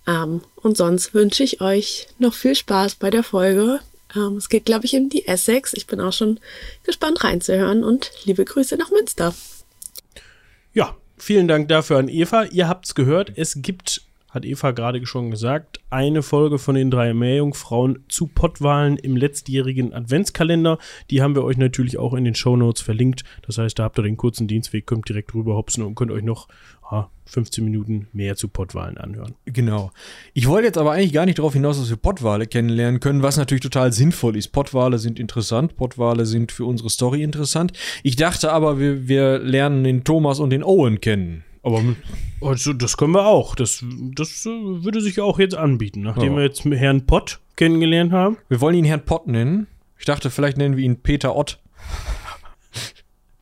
[0.06, 3.80] Ähm, und sonst wünsche ich euch noch viel Spaß bei der Folge.
[4.16, 5.74] Ähm, es geht, glaube ich, um die Essex.
[5.74, 6.40] Ich bin auch schon
[6.84, 9.34] gespannt reinzuhören und liebe Grüße nach Münster.
[10.74, 12.46] Ja, vielen Dank dafür an Eva.
[12.46, 17.14] Ihr habt's gehört, es gibt, hat Eva gerade schon gesagt, eine Folge von den drei
[17.14, 20.80] Meerjungfrauen zu Pottwahlen im letztjährigen Adventskalender.
[21.12, 23.24] Die haben wir euch natürlich auch in den Shownotes verlinkt.
[23.46, 26.24] Das heißt, da habt ihr den kurzen Dienstweg, kommt direkt rüber hopsen und könnt euch
[26.24, 26.48] noch
[27.26, 29.36] 15 Minuten mehr zu Pottwahlen anhören.
[29.46, 29.92] Genau.
[30.34, 33.38] Ich wollte jetzt aber eigentlich gar nicht darauf hinaus, dass wir Pottwale kennenlernen können, was
[33.38, 34.50] natürlich total sinnvoll ist.
[34.50, 37.74] Pottwale sind interessant, Pottwale sind für unsere Story interessant.
[38.04, 41.44] Ich dachte aber, wir, wir lernen den Thomas und den Owen kennen.
[41.64, 41.82] Aber
[42.42, 43.56] also, das können wir auch.
[43.56, 43.84] Das,
[44.16, 46.38] das äh, würde sich auch jetzt anbieten, nachdem Ja.
[46.40, 48.38] wir jetzt Herrn Pott kennengelernt haben.
[48.50, 49.68] Wir wollen ihn Herrn Pott nennen.
[49.98, 51.60] Ich dachte, vielleicht nennen wir ihn Peter Ott.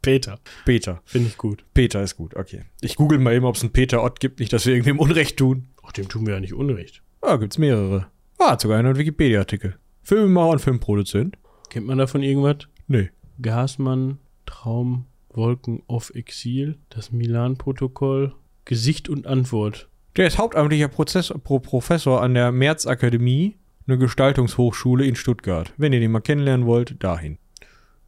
[0.01, 1.01] Peter, Peter.
[1.05, 1.63] finde ich gut.
[1.73, 2.63] Peter ist gut, okay.
[2.81, 5.37] Ich google mal eben, ob es einen Peter Ott gibt, nicht, dass wir irgendwem Unrecht
[5.37, 5.67] tun.
[5.83, 7.03] Ach, dem tun wir ja nicht Unrecht.
[7.21, 8.07] Ah, gibt's mehrere.
[8.39, 9.77] Ah, hat sogar einen Wikipedia-Artikel.
[10.01, 11.37] Filmemacher und Filmproduzent?
[11.69, 12.67] Kennt man davon irgendwas?
[12.87, 13.09] Nee.
[13.41, 18.33] Gasmann, Traum, Wolken auf Exil, das Milan-Protokoll,
[18.65, 19.87] Gesicht und Antwort.
[20.17, 23.55] Der ist hauptamtlicher Prozess Pro Professor an der März-Akademie,
[23.87, 25.73] eine Gestaltungshochschule in Stuttgart.
[25.77, 27.37] Wenn ihr den mal kennenlernen wollt, dahin.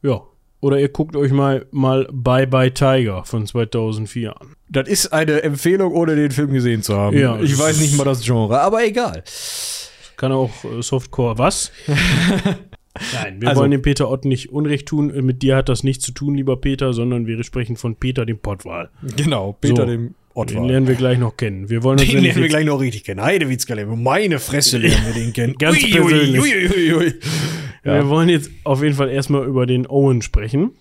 [0.02, 0.22] Ja.
[0.64, 4.56] Oder ihr guckt euch mal, mal Bye Bye Tiger von 2004 an.
[4.70, 7.18] Das ist eine Empfehlung, ohne den Film gesehen zu haben.
[7.18, 9.24] Ja, ich weiß nicht mal das Genre, aber egal.
[10.16, 11.70] Kann auch äh, Softcore was?
[13.12, 15.10] Nein, wir Also- wollen dem Peter Ott nicht Unrecht tun.
[15.14, 18.24] Äh, Mit dir hat das nichts zu tun, lieber Peter, sondern wir sprechen von Peter,
[18.24, 18.88] dem Pottwal.
[19.18, 21.68] Genau, Peter So, dem Ott Den lernen wir gleich noch kennen.
[21.68, 23.20] Wir wollen Den lernen wir gleich noch richtig kennen.
[23.20, 25.54] Heidewitzka, meine Fresse lernen wir den kennen.
[25.58, 26.40] Ganz persönlich.
[26.40, 27.14] Ui, ui,
[27.84, 27.92] ui.
[27.92, 30.72] Wir wollen jetzt auf jeden Fall erstmal über den Owen sprechen.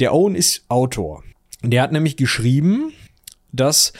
[0.00, 1.22] Der Owen ist Autor.
[1.62, 2.92] Der hat nämlich geschrieben,
[3.52, 3.92] das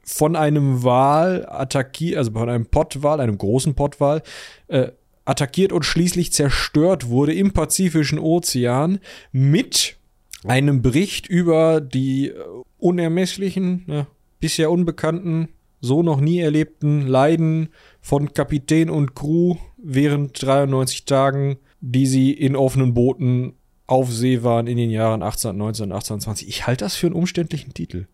[0.04, 4.22] von einem Wal attackiert, also von einem Pottwal, einem großen Pottwal,
[4.68, 4.88] äh,
[5.24, 9.96] attackiert und schließlich zerstört wurde im Pazifischen Ozean mit
[10.44, 12.34] einem Bericht über die äh,
[12.78, 14.06] unermesslichen, ne,
[14.40, 15.48] bisher unbekannten,
[15.80, 17.68] so noch nie erlebten Leiden
[18.00, 23.54] von Kapitän und Crew während 93 Tagen, die sie in offenen Booten
[23.86, 26.48] auf See waren in den Jahren 1819 und 1820.
[26.48, 28.06] Ich halte das für einen umständlichen Titel.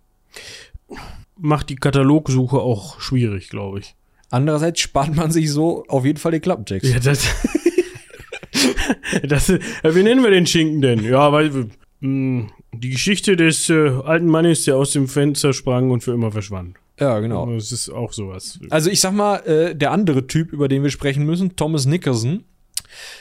[1.37, 3.95] Macht die Katalogsuche auch schwierig, glaube ich.
[4.31, 6.93] Andererseits spart man sich so auf jeden Fall den Klappentext.
[6.93, 7.29] Ja, das.
[9.29, 11.05] das äh, wie nennen wir den Schinken denn?
[11.05, 11.69] Ja, weil
[12.01, 16.33] mh, die Geschichte des äh, alten Mannes, der aus dem Fenster sprang und für immer
[16.33, 16.77] verschwand.
[16.99, 17.47] Ja, genau.
[17.47, 18.61] Das ist auch sowas.
[18.71, 22.45] Also ich sag mal, äh, der andere Typ, über den wir sprechen müssen, Thomas Nickerson,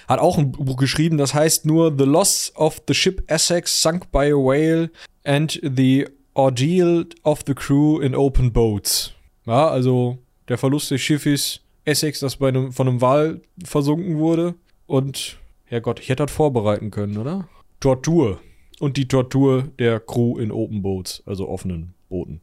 [0.07, 4.11] hat auch ein Buch geschrieben, das heißt nur The Loss of the Ship Essex Sunk
[4.11, 4.91] by a Whale
[5.23, 9.13] and the Ordeal of the Crew in Open Boats.
[9.45, 10.17] Ja, also
[10.47, 14.55] der Verlust des Schiffes Essex, das bei einem, von einem Wal versunken wurde.
[14.87, 17.47] Und, Herrgott, ich hätte das vorbereiten können, oder?
[17.79, 18.39] Tortur.
[18.79, 22.41] Und die Tortur der Crew in Open Boats, also offenen Booten.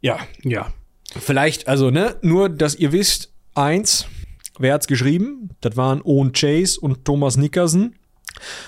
[0.00, 0.72] Ja, Ja.
[1.16, 4.06] Vielleicht, also, ne, nur, dass ihr wisst, eins,
[4.58, 5.50] wer hat's geschrieben?
[5.60, 7.94] Das waren Owen Chase und Thomas Nickerson.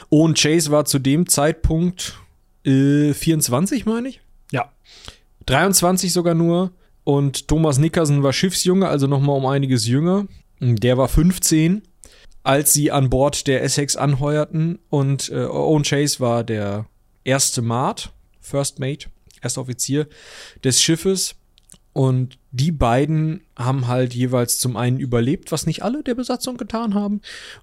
[0.08, 2.19] Owen Chase war zu dem Zeitpunkt
[2.64, 4.20] äh, 24, meine ich.
[4.52, 4.72] Ja.
[5.46, 6.72] 23 sogar nur.
[7.04, 10.26] Und Thomas Nickerson war Schiffsjunge, also nochmal um einiges jünger.
[10.60, 11.82] Der war 15,
[12.42, 14.78] als sie an Bord der Essex anheuerten.
[14.90, 16.86] Und äh, Owen Chase war der
[17.24, 19.08] erste Mate, First Mate,
[19.42, 20.06] erster Offizier
[20.62, 21.36] des Schiffes.
[21.92, 26.94] Und die beiden haben halt jeweils zum einen überlebt, was nicht alle der Besatzung getan
[26.94, 27.20] haben,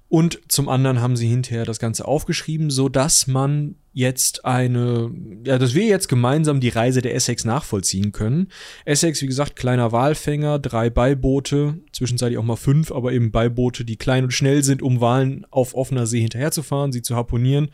[0.10, 5.12] und zum anderen haben sie hinterher das Ganze aufgeschrieben, so dass man jetzt eine,
[5.46, 8.50] ja, dass wir jetzt gemeinsam die Reise der Essex nachvollziehen können.
[8.86, 13.98] Essex, wie gesagt, kleiner Walfänger, drei Beiboote, zwischenzeitlich auch mal fünf, aber eben Beiboote, die
[13.98, 17.70] klein und schnell sind, um Walen auf offener See hinterherzufahren, sie zu harponieren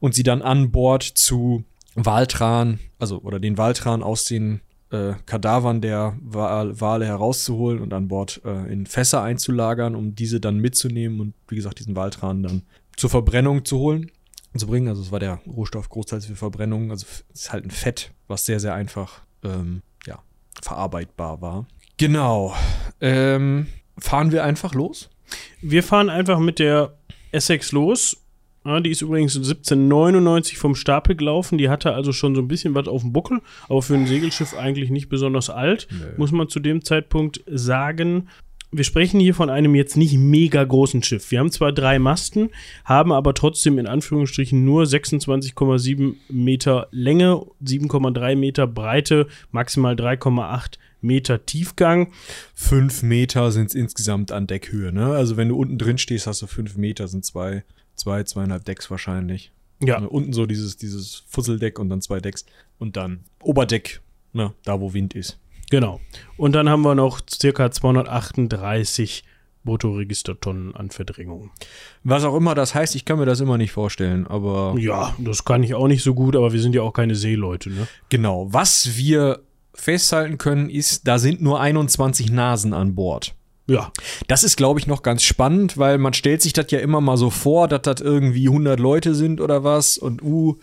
[0.00, 1.64] und sie dann an Bord zu
[1.94, 4.60] Waltran, also oder den Waltran aus den
[4.94, 10.58] äh, Kadavern der Wale herauszuholen und an Bord äh, in Fässer einzulagern, um diese dann
[10.58, 12.62] mitzunehmen und wie gesagt diesen Waltran dann
[12.96, 14.10] zur Verbrennung zu holen
[14.56, 14.88] zu bringen.
[14.88, 16.90] Also es war der Rohstoff großteils für Verbrennung.
[16.90, 20.20] Also es ist halt ein Fett, was sehr, sehr einfach ähm, ja,
[20.62, 21.66] verarbeitbar war.
[21.96, 22.54] Genau.
[23.00, 23.66] Ähm,
[23.98, 25.10] fahren wir einfach los?
[25.60, 26.96] Wir fahren einfach mit der
[27.32, 28.23] Essex los.
[28.64, 31.58] Ja, die ist übrigens 1799 vom Stapel gelaufen.
[31.58, 34.56] Die hatte also schon so ein bisschen was auf dem Buckel, aber für ein Segelschiff
[34.56, 36.14] eigentlich nicht besonders alt, Nö.
[36.16, 38.28] muss man zu dem Zeitpunkt sagen
[38.76, 41.30] wir sprechen hier von einem jetzt nicht mega großen Schiff.
[41.30, 42.50] Wir haben zwar drei Masten,
[42.84, 51.46] haben aber trotzdem in Anführungsstrichen nur 26,7 Meter Länge, 7,3 Meter Breite, maximal 3,8 Meter
[51.46, 52.12] Tiefgang.
[52.54, 55.06] Fünf Meter sind es insgesamt an Deckhöhe, ne?
[55.08, 57.62] Also wenn du unten drin stehst, hast du fünf Meter, sind zwei,
[57.94, 59.52] zwei, zweieinhalb Decks wahrscheinlich.
[59.82, 59.96] Ja.
[59.96, 62.46] Also unten so dieses, dieses Fusseldeck und dann zwei Decks
[62.78, 64.00] und dann Oberdeck,
[64.32, 64.52] ne?
[64.64, 65.38] Da wo Wind ist.
[65.70, 66.00] Genau.
[66.36, 69.24] Und dann haben wir noch circa 238
[69.64, 71.50] Bruttoregistertonnen an Verdrängung.
[72.02, 74.74] Was auch immer das heißt, ich kann mir das immer nicht vorstellen, aber.
[74.78, 77.70] Ja, das kann ich auch nicht so gut, aber wir sind ja auch keine Seeleute,
[77.70, 77.88] ne?
[78.10, 78.52] Genau.
[78.52, 79.40] Was wir
[79.74, 83.34] festhalten können, ist, da sind nur 21 Nasen an Bord.
[83.66, 83.92] Ja.
[84.28, 87.16] Das ist, glaube ich, noch ganz spannend, weil man stellt sich das ja immer mal
[87.16, 90.56] so vor, dass das irgendwie 100 Leute sind oder was und uh,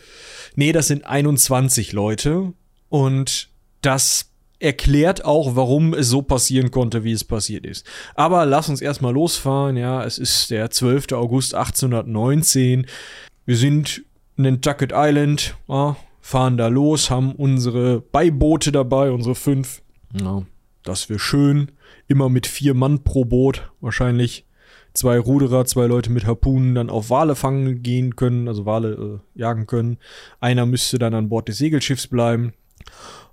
[0.55, 2.53] nee, das sind 21 Leute
[2.89, 3.49] und
[3.81, 7.85] das erklärt auch, warum es so passieren konnte, wie es passiert ist.
[8.13, 9.75] Aber lass uns erstmal losfahren.
[9.75, 11.13] Ja, es ist der 12.
[11.13, 12.85] August 1819.
[13.45, 14.03] Wir sind
[14.37, 19.81] in Nantucket Island, ja, fahren da los, haben unsere Beiboote dabei, unsere fünf.
[20.13, 20.43] Ja,
[20.83, 21.71] das wäre schön.
[22.12, 23.71] Immer mit vier Mann pro Boot.
[23.80, 24.45] Wahrscheinlich
[24.93, 29.39] zwei Ruderer, zwei Leute mit Harpunen dann auf Wale fangen gehen können, also Wale äh,
[29.39, 29.97] jagen können.
[30.41, 32.52] Einer müsste dann an Bord des Segelschiffs bleiben.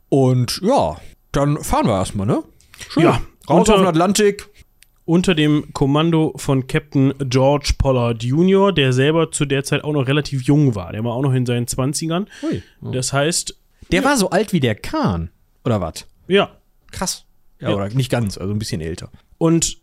[0.08, 0.96] Und ja,
[1.32, 2.44] dann fahren wir erstmal, ne?
[2.88, 3.02] Schön.
[3.02, 3.20] Ja.
[3.50, 4.48] Raus unter, auf den Atlantik.
[5.04, 10.06] Unter dem Kommando von Captain George Pollard Jr., der selber zu der Zeit auch noch
[10.06, 10.92] relativ jung war.
[10.92, 12.26] Der war auch noch in seinen 20ern.
[12.44, 12.62] Ui.
[12.80, 12.92] Oh.
[12.92, 13.58] Das heißt.
[13.90, 14.08] Der ja.
[14.08, 15.30] war so alt wie der Kahn,
[15.64, 16.06] oder was?
[16.28, 16.52] Ja.
[16.92, 17.24] Krass.
[17.60, 19.10] Ja, ja, oder nicht ganz, also ein bisschen älter.
[19.38, 19.78] Und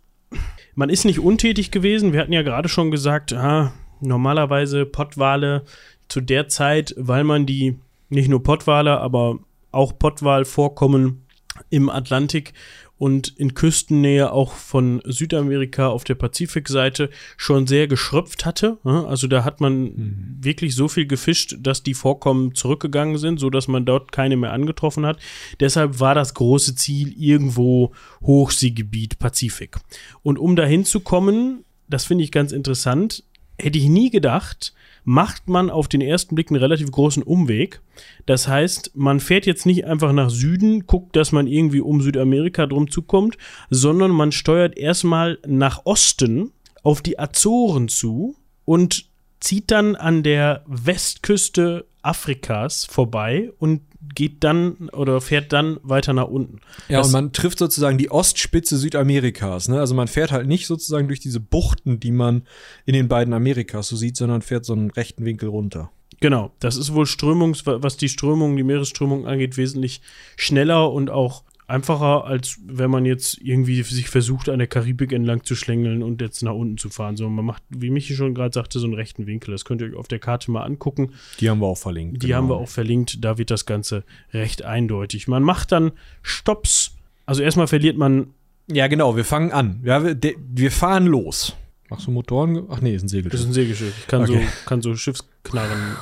[0.75, 2.13] man ist nicht untätig gewesen.
[2.13, 5.63] Wir hatten ja gerade schon gesagt, ah, normalerweise Pottwale
[6.07, 9.39] zu der Zeit, weil man die nicht nur Pottwale, aber
[9.71, 11.25] auch Pottwalvorkommen
[11.69, 12.53] im Atlantik
[12.97, 18.77] und in Küstennähe auch von Südamerika auf der Pazifikseite schon sehr geschröpft hatte.
[18.83, 20.37] Also da hat man mhm.
[20.39, 24.53] wirklich so viel gefischt, dass die Vorkommen zurückgegangen sind, so dass man dort keine mehr
[24.53, 25.19] angetroffen hat.
[25.59, 29.77] Deshalb war das große Ziel irgendwo Hochseegebiet Pazifik.
[30.23, 33.23] Und um dahin zu kommen, das finde ich ganz interessant,
[33.59, 37.81] hätte ich nie gedacht, macht man auf den ersten Blick einen relativ großen Umweg.
[38.25, 42.65] Das heißt, man fährt jetzt nicht einfach nach Süden, guckt, dass man irgendwie um Südamerika
[42.65, 43.37] drum zukommt,
[43.69, 46.51] sondern man steuert erstmal nach Osten
[46.83, 49.05] auf die Azoren zu und
[49.39, 53.81] zieht dann an der Westküste Afrikas vorbei und
[54.13, 56.59] geht dann oder fährt dann weiter nach unten.
[56.87, 59.67] Ja, das und man trifft sozusagen die Ostspitze Südamerikas.
[59.67, 59.79] Ne?
[59.79, 62.43] Also man fährt halt nicht sozusagen durch diese Buchten, die man
[62.85, 65.91] in den beiden Amerikas so sieht, sondern fährt so einen rechten Winkel runter.
[66.21, 70.01] Genau, das ist wohl Strömungs, was die Strömung, die Meeresströmung angeht, wesentlich
[70.37, 75.43] schneller und auch einfacher, als wenn man jetzt irgendwie sich versucht, an der Karibik entlang
[75.43, 77.17] zu schlängeln und jetzt nach unten zu fahren.
[77.17, 79.51] So, man macht, wie Michi schon gerade sagte, so einen rechten Winkel.
[79.51, 81.13] Das könnt ihr euch auf der Karte mal angucken.
[81.39, 82.21] Die haben wir auch verlinkt.
[82.21, 82.37] Die genau.
[82.37, 83.23] haben wir auch verlinkt.
[83.23, 85.27] Da wird das Ganze recht eindeutig.
[85.27, 86.95] Man macht dann Stops.
[87.25, 88.27] Also erstmal verliert man.
[88.67, 89.81] Ja, genau, wir fangen an.
[89.83, 91.55] Ja, wir, wir fahren los.
[91.89, 92.65] Machst du Motoren?
[92.69, 93.31] Ach nee, ist ein Segelschiff.
[93.31, 93.97] Das ist ein Segelschiff.
[93.99, 94.41] Ich kann, okay.
[94.41, 95.95] so, kann so Schiffsknarren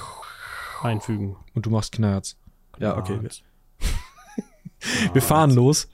[0.82, 1.36] einfügen.
[1.54, 2.38] Und du machst Knarz.
[2.80, 3.20] Ja, okay.
[5.14, 5.88] Wir fahren los.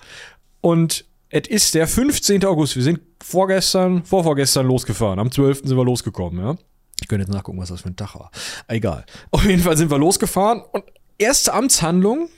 [0.61, 2.43] Und es ist der 15.
[2.45, 2.75] August.
[2.75, 5.19] Wir sind vorgestern, vorvorgestern losgefahren.
[5.19, 5.61] Am 12.
[5.65, 6.55] sind wir losgekommen, ja.
[7.01, 8.31] Ich könnte jetzt nachgucken, was das für ein Tag war.
[8.67, 9.05] Egal.
[9.31, 10.83] Auf jeden Fall sind wir losgefahren und
[11.17, 12.29] erste Amtshandlung.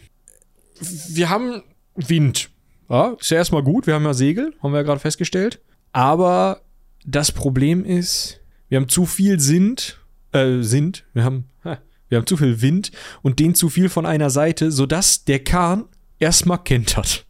[1.09, 1.63] Wir haben
[1.95, 2.49] Wind.
[2.89, 3.87] Ja, ist ja erstmal gut.
[3.87, 5.61] Wir haben ja Segel, haben wir ja gerade festgestellt.
[5.93, 6.61] Aber
[7.05, 9.99] das Problem ist, wir haben zu viel Sind,
[10.33, 11.49] äh, sind, wir haben,
[12.09, 15.85] wir haben zu viel Wind und den zu viel von einer Seite, sodass der Kahn
[16.21, 17.25] erstmal kentert.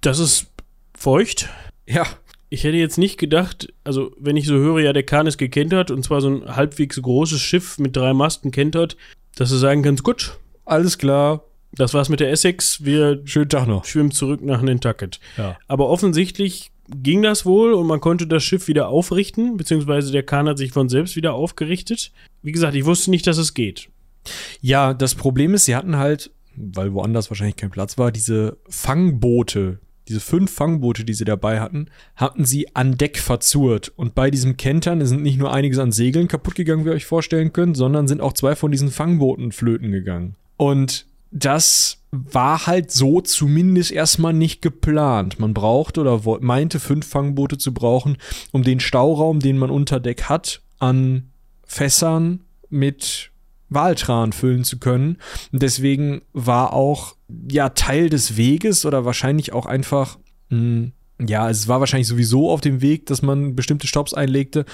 [0.00, 0.46] Das ist
[0.96, 1.48] feucht.
[1.86, 2.06] Ja.
[2.48, 5.90] Ich hätte jetzt nicht gedacht, also wenn ich so höre, ja, der Kahn ist gekentert
[5.90, 8.96] und zwar so ein halbwegs großes Schiff mit drei Masten kentert,
[9.34, 11.42] dass du sagen kannst, gut, Alles klar.
[11.72, 13.84] das war's mit der Essex, wir Schönen Tag noch.
[13.84, 15.18] schwimmen zurück nach Nantucket.
[15.36, 15.58] Ja.
[15.66, 20.48] Aber offensichtlich ging das wohl und man konnte das Schiff wieder aufrichten, beziehungsweise der Kahn
[20.48, 22.12] hat sich von selbst wieder aufgerichtet.
[22.42, 23.88] Wie gesagt, ich wusste nicht, dass es geht.
[24.60, 29.78] Ja, das Problem ist, sie hatten halt, weil woanders wahrscheinlich kein Platz war, diese Fangboote,
[30.08, 33.92] diese fünf Fangboote, die sie dabei hatten, hatten sie an Deck verzurrt.
[33.96, 37.06] Und bei diesem Kentern sind nicht nur einiges an Segeln kaputt gegangen, wie ihr euch
[37.06, 40.36] vorstellen könnt, sondern sind auch zwei von diesen Fangbooten flöten gegangen.
[40.56, 45.38] Und das war halt so zumindest erstmal nicht geplant.
[45.38, 48.16] Man brauchte oder meinte fünf Fangboote zu brauchen,
[48.52, 51.30] um den Stauraum, den man unter Deck hat, an
[51.64, 53.32] Fässern mit
[53.68, 55.18] Waltran füllen zu können.
[55.52, 57.16] Deswegen war auch
[57.50, 60.18] ja Teil des Weges oder wahrscheinlich auch einfach
[60.50, 64.64] mh, ja, es war wahrscheinlich sowieso auf dem Weg, dass man bestimmte Stops einlegte.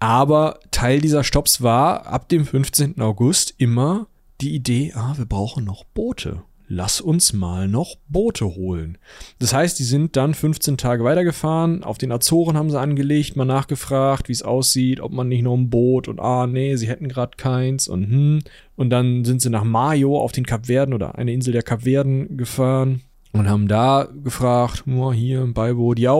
[0.00, 3.00] Aber Teil dieser Stops war ab dem 15.
[3.00, 4.06] August immer
[4.40, 6.42] die Idee, ah, wir brauchen noch Boote.
[6.70, 8.98] Lass uns mal noch Boote holen.
[9.38, 11.82] Das heißt, die sind dann 15 Tage weitergefahren.
[11.82, 15.54] Auf den Azoren haben sie angelegt, mal nachgefragt, wie es aussieht, ob man nicht noch
[15.54, 18.38] ein Boot und ah, nee, sie hätten gerade keins und hm.
[18.76, 23.00] Und dann sind sie nach Mayo auf den Kapverden oder eine Insel der Kapverden gefahren
[23.32, 26.14] und haben da gefragt, nur hier im Beiboot, ja,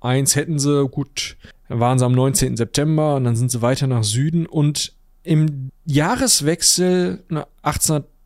[0.00, 1.36] eins hätten sie, gut,
[1.68, 2.56] dann waren sie am 19.
[2.56, 7.22] September und dann sind sie weiter nach Süden und im Jahreswechsel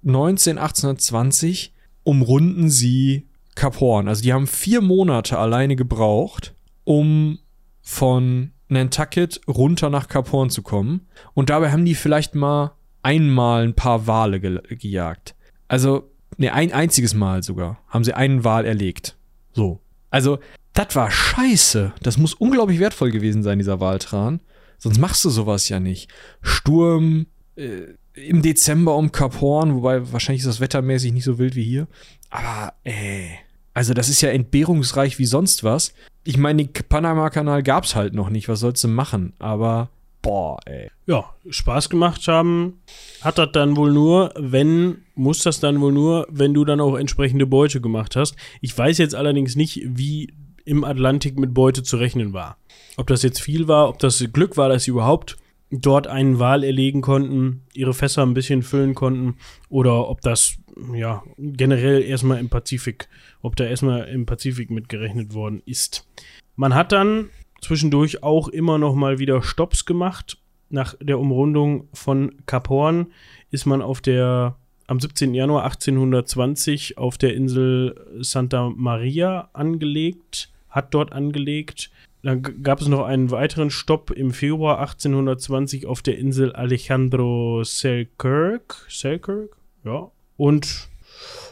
[0.07, 4.07] na, 1819, 1820 umrunden sie Kap Horn.
[4.07, 7.39] Also die haben vier Monate alleine gebraucht, um
[7.83, 11.09] von Nantucket runter nach Kap Horn zu kommen.
[11.35, 15.35] Und dabei haben die vielleicht mal einmal ein paar Wale ge gejagt.
[15.67, 19.17] Also, ne, ein einziges Mal sogar haben sie einen Wal erlegt.
[19.53, 19.81] So.
[20.11, 20.39] Also,
[20.73, 21.95] das war scheiße.
[22.03, 24.41] Das muss unglaublich wertvoll gewesen sein, dieser Waltran.
[24.79, 26.11] Sonst machst du sowas ja nicht.
[26.43, 31.55] Sturm äh, im Dezember um Kap Horn, wobei wahrscheinlich ist das wettermäßig nicht so wild
[31.55, 31.87] wie hier.
[32.31, 33.31] Aber, ey.
[33.75, 35.93] Also, das ist ja entbehrungsreich wie sonst was.
[36.25, 38.49] Ich meine, den Panama-Kanal gab's halt noch nicht.
[38.49, 39.35] Was sollst du machen?
[39.39, 39.91] Aber,
[40.23, 40.91] boah, ey.
[41.07, 42.81] Ja, Spaß gemacht haben
[43.21, 46.97] hat das dann wohl nur, wenn, muss das dann wohl nur, wenn du dann auch
[46.97, 48.35] entsprechende Beute gemacht hast.
[48.61, 50.33] Ich weiß jetzt allerdings nicht, wie
[50.65, 52.57] im Atlantik mit Beute zu rechnen war.
[52.97, 55.37] Ob das jetzt viel war, ob das Glück war, dass sie überhaupt
[55.71, 59.37] dort einen Wal erlegen konnten, ihre Fässer ein bisschen füllen konnten,
[59.69, 60.57] oder ob das,
[60.95, 63.09] ja, generell erstmal im Pazifik,
[63.43, 66.09] ob da erstmal im Pazifik mitgerechnet worden ist.
[66.55, 70.39] Man hat dann zwischendurch auch immer noch mal wieder Stops gemacht.
[70.69, 73.09] Nach der Umrundung von Kap Horn
[73.51, 74.57] ist man auf der
[74.89, 75.35] am 17.
[75.35, 81.91] Januar 1820 auf der Insel Santa Maria angelegt, hat dort angelegt.
[82.23, 88.87] Dann gab es noch einen weiteren Stopp im Februar 1820 auf der Insel Alejandro Selkirk.
[88.89, 89.57] Selkirk?
[89.85, 90.11] Ja.
[90.37, 90.89] Und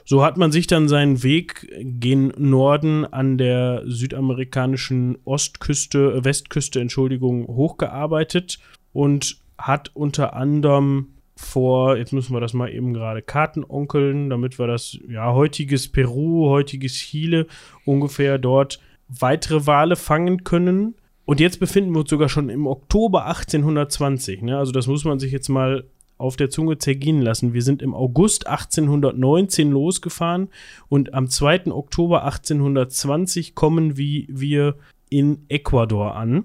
[0.05, 6.81] so hat man sich dann seinen Weg gen Norden an der südamerikanischen Ostküste, äh, Westküste,
[6.81, 8.59] Entschuldigung, hochgearbeitet
[8.92, 14.66] und hat unter anderem vor, jetzt müssen wir das mal eben gerade Kartenonkeln, damit wir
[14.66, 17.46] das, ja, heutiges Peru, heutiges Chile
[17.85, 20.94] ungefähr dort weitere Wale fangen können.
[21.24, 24.42] Und jetzt befinden wir uns sogar schon im Oktober 1820.
[24.42, 24.58] Ne?
[24.58, 25.84] Also das muss man sich jetzt mal
[26.18, 27.54] auf der Zunge zergehen lassen.
[27.54, 30.48] Wir sind im August 1819 losgefahren
[30.88, 31.66] und am 2.
[31.72, 34.76] Oktober 1820 kommen wir
[35.10, 36.44] in Ecuador an.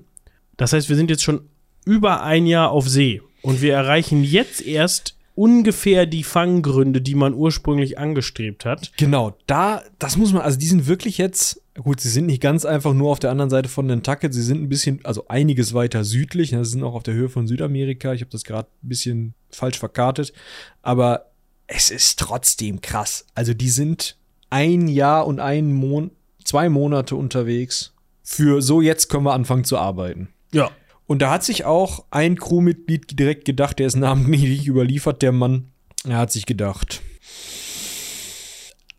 [0.58, 1.42] Das heißt, wir sind jetzt schon
[1.86, 7.34] über ein Jahr auf See und wir erreichen jetzt erst ungefähr die Fanggründe, die man
[7.34, 8.92] ursprünglich angestrebt hat.
[8.98, 12.66] Genau, da, das muss man, also die sind wirklich jetzt, gut, sie sind nicht ganz
[12.66, 16.04] einfach nur auf der anderen Seite von Nantucket, sie sind ein bisschen, also einiges weiter
[16.04, 18.90] südlich, ne, sie sind auch auf der Höhe von Südamerika, ich habe das gerade ein
[18.90, 20.34] bisschen falsch verkartet,
[20.82, 21.32] aber
[21.68, 23.26] es ist trotzdem krass.
[23.36, 24.18] Also die sind
[24.50, 26.12] ein Jahr und ein Mon
[26.44, 30.30] zwei Monate unterwegs für so, jetzt können wir anfangen zu arbeiten.
[30.52, 30.72] Ja,
[31.06, 35.72] Und da hat sich auch ein Crewmitglied direkt gedacht, der ist namentlich überliefert, der Mann.
[36.08, 37.02] Er hat sich gedacht,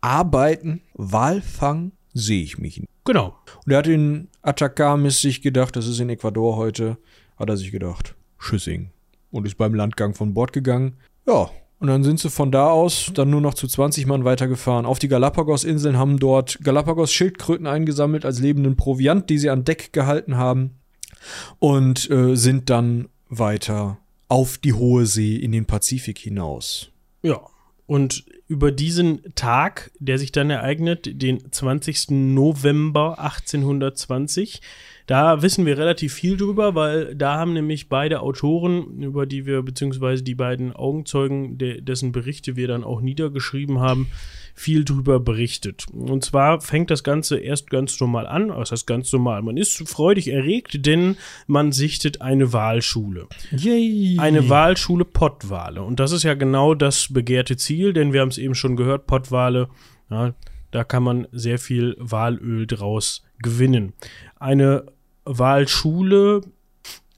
[0.01, 2.89] arbeiten, Walfang sehe ich mich nicht.
[3.05, 3.35] genau.
[3.65, 6.97] Und er hat in Atacames sich gedacht, das ist in Ecuador heute,
[7.37, 8.91] hat er sich gedacht, Schüssing.
[9.31, 10.97] Und ist beim Landgang von Bord gegangen.
[11.25, 11.49] Ja,
[11.81, 14.99] und dann sind sie von da aus dann nur noch zu 20 Mann weitergefahren auf
[14.99, 20.75] die Galapagos-Inseln, haben dort Galapagos-Schildkröten eingesammelt als lebenden Proviant, die sie an Deck gehalten haben
[21.57, 23.97] und äh, sind dann weiter
[24.27, 26.91] auf die hohe See in den Pazifik hinaus.
[27.23, 27.41] Ja.
[27.87, 32.09] Und über diesen Tag, der sich dann ereignet, den 20.
[32.09, 34.59] November 1820.
[35.11, 39.61] Da wissen wir relativ viel drüber, weil da haben nämlich beide Autoren, über die wir,
[39.61, 44.07] beziehungsweise die beiden Augenzeugen, de dessen Berichte wir dann auch niedergeschrieben haben,
[44.55, 45.85] viel drüber berichtet.
[45.91, 48.51] Und zwar fängt das Ganze erst ganz normal an.
[48.55, 49.41] Was heißt ganz normal?
[49.41, 53.27] Man ist freudig erregt, denn man sichtet eine Wahlschule.
[53.51, 54.17] Yay.
[54.17, 55.81] Eine Wahlschule Pottwale.
[55.83, 59.07] Und das ist ja genau das begehrte Ziel, denn wir haben es eben schon gehört,
[59.07, 59.67] Pottwale,
[60.09, 60.33] ja,
[60.71, 63.91] da kann man sehr viel Walöl draus gewinnen.
[64.39, 64.85] Eine
[65.25, 66.41] Wahlschule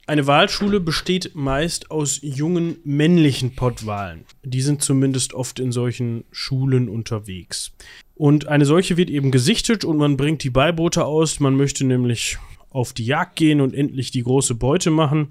[0.06, 4.26] eine Wahlschule besteht meist aus jungen männlichen Pottwalen.
[4.42, 7.72] Die sind zumindest oft in solchen Schulen unterwegs.
[8.14, 11.40] Und eine solche wird eben gesichtet und man bringt die Beiboote aus.
[11.40, 12.36] Man möchte nämlich
[12.68, 15.28] auf die Jagd gehen und endlich die große Beute machen.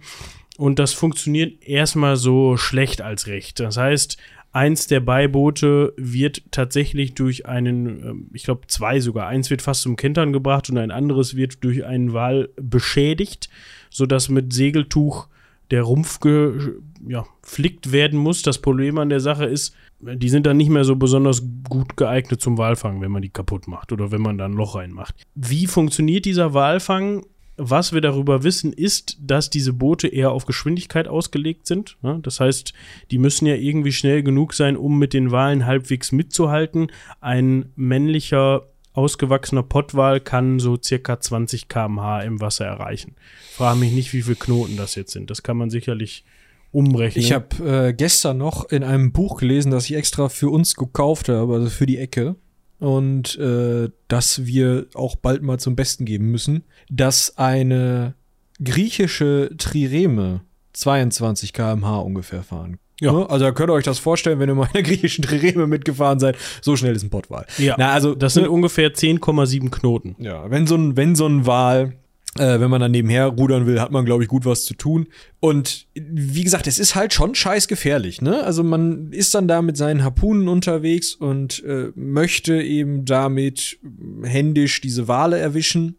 [0.57, 3.59] Und das funktioniert erstmal so schlecht als recht.
[3.59, 4.17] Das heißt,
[4.53, 9.81] eins der Beiboote wird tatsächlich durch einen, ähm, ich glaube zwei sogar, eins wird fast
[9.81, 13.49] zum Kentern gebracht und ein anderes wird durch einen Wal beschädigt
[13.93, 15.27] sodass mit Segeltuch
[15.71, 18.41] der Rumpf geflickt ja, werden muss.
[18.41, 22.41] Das Problem an der Sache ist, die sind dann nicht mehr so besonders gut geeignet
[22.41, 25.15] zum Walfang, wenn man die kaputt macht oder wenn man da ein Loch reinmacht.
[25.35, 27.25] Wie funktioniert dieser Walfang?
[27.55, 31.97] Was wir darüber wissen, ist, dass diese Boote eher auf Geschwindigkeit ausgelegt sind.
[32.01, 32.73] Das heißt,
[33.11, 36.91] die müssen ja irgendwie schnell genug sein, um mit den Walen halbwegs mitzuhalten.
[37.21, 43.15] Ein männlicher ausgewachsener Pottwal kann so circa 20 km/h im Wasser erreichen.
[43.51, 45.29] Frage mich nicht, wie viele Knoten das jetzt sind.
[45.29, 46.25] Das kann man sicherlich
[46.71, 47.23] umrechnen.
[47.23, 51.29] Ich habe äh, gestern noch in einem Buch gelesen, das ich extra für uns gekauft
[51.29, 52.35] habe, also für die Ecke.
[52.79, 58.15] Und äh, das wir auch bald mal zum Besten geben müssen, dass eine
[58.61, 60.41] griechische Trireme
[60.73, 63.11] 22 km/h ungefähr fahren ja.
[63.11, 63.29] Ne?
[63.29, 66.19] Also da könnt ihr euch das vorstellen, wenn ihr mal in der griechischen Trireme mitgefahren
[66.19, 66.37] seid.
[66.61, 67.45] So schnell ist ein Pottwal.
[67.57, 67.75] Ja.
[67.77, 70.15] Na, also, das sind ne, ungefähr 10,7 Knoten.
[70.19, 71.93] Ja, wenn so ein, wenn so ein Wal
[72.39, 75.07] äh, wenn man dann nebenher rudern will, hat man, glaube ich, gut was zu tun.
[75.39, 78.43] Und wie gesagt, es ist halt schon scheiß gefährlich, ne?
[78.43, 83.77] Also man ist dann da mit seinen Harpunen unterwegs und äh, möchte eben damit
[84.23, 85.97] händisch diese Wale erwischen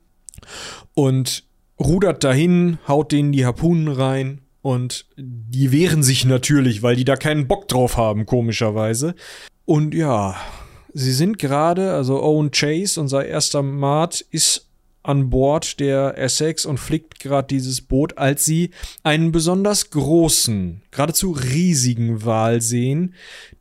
[0.95, 1.45] und
[1.78, 7.16] rudert dahin, haut denen die Harpunen rein und die wehren sich natürlich, weil die da
[7.16, 9.14] keinen Bock drauf haben, komischerweise.
[9.66, 10.37] Und ja,
[10.93, 14.70] sie sind gerade, also Owen Chase, unser erster Mart, ist
[15.05, 18.70] an Bord der Essex und flickt gerade dieses Boot, als sie
[19.02, 23.14] einen besonders großen, geradezu riesigen Wal sehen,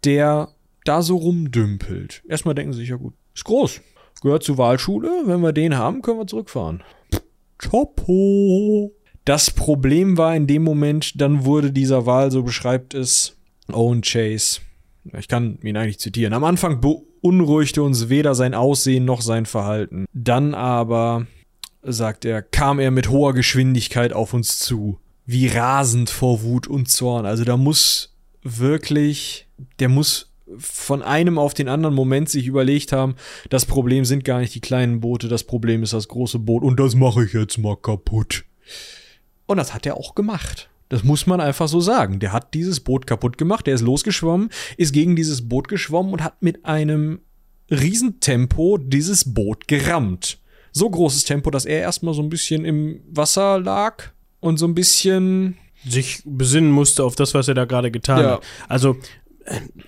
[0.03, 0.49] der
[0.85, 2.23] da so rumdümpelt.
[2.27, 3.81] Erstmal denken sie sich, ja gut, ist groß,
[4.21, 6.81] gehört zur Wahlschule, wenn wir den haben, können wir zurückfahren.
[7.57, 8.91] Chopo.
[9.25, 13.37] Das Problem war in dem Moment, dann wurde dieser Wahl, so beschreibt es
[13.71, 14.59] Owen Chase,
[15.17, 20.05] ich kann ihn eigentlich zitieren, am Anfang beunruhigte uns weder sein Aussehen noch sein Verhalten.
[20.13, 21.27] Dann aber,
[21.81, 26.89] sagt er, kam er mit hoher Geschwindigkeit auf uns zu, wie rasend vor Wut und
[26.89, 27.25] Zorn.
[27.25, 29.47] Also da muss wirklich,
[29.79, 33.15] der muss von einem auf den anderen Moment sich überlegt haben,
[33.49, 36.79] das Problem sind gar nicht die kleinen Boote, das Problem ist das große Boot und
[36.79, 38.43] das mache ich jetzt mal kaputt.
[39.45, 40.69] Und das hat er auch gemacht.
[40.89, 42.19] Das muss man einfach so sagen.
[42.19, 46.23] Der hat dieses Boot kaputt gemacht, der ist losgeschwommen, ist gegen dieses Boot geschwommen und
[46.23, 47.21] hat mit einem
[47.71, 50.39] Riesentempo dieses Boot gerammt.
[50.71, 54.05] So großes Tempo, dass er erstmal so ein bisschen im Wasser lag
[54.39, 58.31] und so ein bisschen sich besinnen musste auf das, was er da gerade getan ja.
[58.33, 58.43] hat.
[58.67, 58.97] Also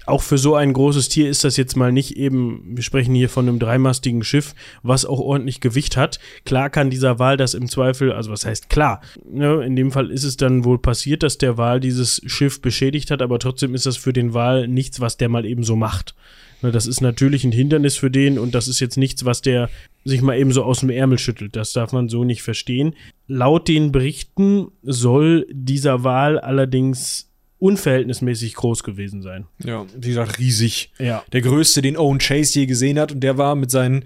[0.05, 3.29] auch für so ein großes Tier ist das jetzt mal nicht eben, wir sprechen hier
[3.29, 4.53] von einem dreimastigen Schiff,
[4.83, 6.19] was auch ordentlich Gewicht hat.
[6.45, 10.11] Klar kann dieser Wal das im Zweifel, also was heißt klar, ne, in dem Fall
[10.11, 13.85] ist es dann wohl passiert, dass der Wal dieses Schiff beschädigt hat, aber trotzdem ist
[13.85, 16.15] das für den Wal nichts, was der mal eben so macht.
[16.61, 19.69] Ne, das ist natürlich ein Hindernis für den und das ist jetzt nichts, was der
[20.03, 21.55] sich mal eben so aus dem Ärmel schüttelt.
[21.55, 22.95] Das darf man so nicht verstehen.
[23.27, 27.24] Laut den Berichten soll dieser Wal allerdings
[27.59, 29.47] unverhältnismäßig groß gewesen sein.
[29.63, 30.91] Ja, wie gesagt, riesig.
[30.99, 31.23] Ja.
[31.31, 33.11] Der größte, den Owen Chase je gesehen hat.
[33.11, 34.05] Und der war mit seinen,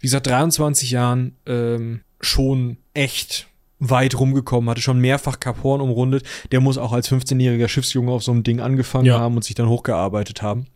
[0.00, 6.24] wie gesagt, 23 Jahren ähm, schon echt weit rumgekommen, hatte schon mehrfach Kap Horn umrundet.
[6.52, 9.18] Der muss auch als 15-jähriger Schiffsjunge auf so einem Ding angefangen ja.
[9.18, 10.66] haben und sich dann hochgearbeitet haben.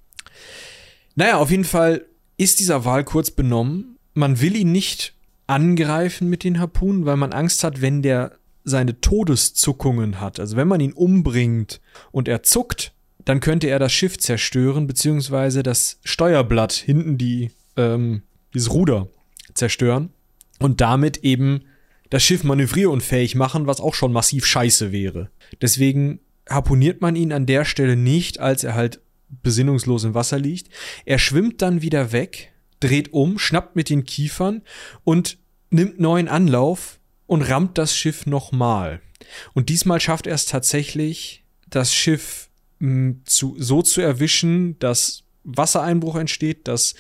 [1.15, 2.05] Naja, auf jeden Fall
[2.37, 3.99] ist dieser Wal kurz benommen.
[4.15, 5.15] Man will ihn nicht
[5.47, 10.69] angreifen mit den Harpunen, weil man Angst hat, wenn der seine Todeszuckungen hat, also wenn
[10.69, 11.81] man ihn umbringt
[12.13, 12.93] und er zuckt,
[13.25, 18.23] dann könnte er das Schiff zerstören, beziehungsweise das Steuerblatt hinten die, ähm,
[18.55, 19.09] dieses Ruder
[19.55, 20.11] zerstören
[20.59, 21.63] und damit eben
[22.11, 25.31] das Schiff manövrierunfähig machen, was auch schon massiv scheiße wäre.
[25.61, 29.01] Deswegen harponiert man ihn an der Stelle nicht, als er halt
[29.43, 30.69] besinnungslos im Wasser liegt.
[31.05, 34.63] Er schwimmt dann wieder weg, dreht um, schnappt mit den Kiefern
[35.05, 35.39] und
[35.71, 37.00] nimmt neuen Anlauf
[37.31, 39.01] und rammt das Schiff nochmal.
[39.55, 42.51] Und diesmal schafft er es tatsächlich, das Schiff
[42.81, 46.97] mh, zu, so zu erwischen, dass Wassereinbruch entsteht, dass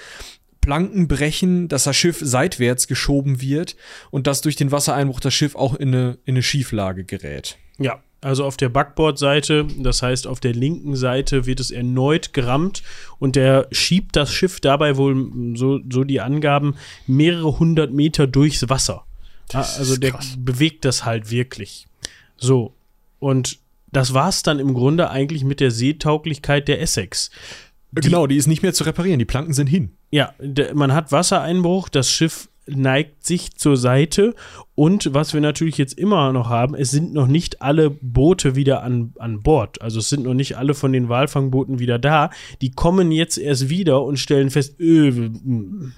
[0.60, 3.74] Planken brechen, dass das Schiff seitwärts geschoben wird
[4.12, 7.58] und dass durch den Wassereinbruch das Schiff auch in eine, in eine Schieflage gerät.
[7.78, 12.84] Ja, also auf der Backbordseite, das heißt auf der linken Seite wird es erneut gerammt
[13.18, 16.76] und der schiebt das Schiff dabei wohl, so, so die Angaben,
[17.08, 19.06] mehrere hundert Meter durchs Wasser.
[19.52, 21.86] Das also der bewegt das halt wirklich.
[22.36, 22.74] So,
[23.18, 23.58] und
[23.92, 27.30] das war's dann im Grunde eigentlich mit der Seetauglichkeit der Essex.
[27.92, 29.92] genau, die ist nicht mehr zu reparieren, die Planken sind hin.
[30.10, 30.32] Ja,
[30.74, 34.34] man hat Wassereinbruch, das Schiff neigt sich zur Seite
[34.76, 38.82] und was wir natürlich jetzt immer noch haben, es sind noch nicht alle Boote wieder
[38.82, 39.82] an, an Bord.
[39.82, 42.30] Also es sind noch nicht alle von den Walfangbooten wieder da.
[42.60, 45.92] Die kommen jetzt erst wieder und stellen fest, äh, mh,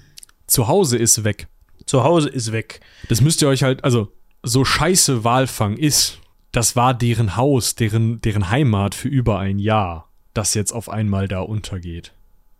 [0.47, 1.47] Zu Hause ist weg.
[1.85, 2.81] Zu Hause ist weg.
[3.09, 4.11] Das müsst ihr euch halt, also
[4.43, 6.19] so scheiße Walfang ist,
[6.51, 11.27] das war deren Haus, deren, deren Heimat für über ein Jahr, das jetzt auf einmal
[11.27, 12.13] da untergeht.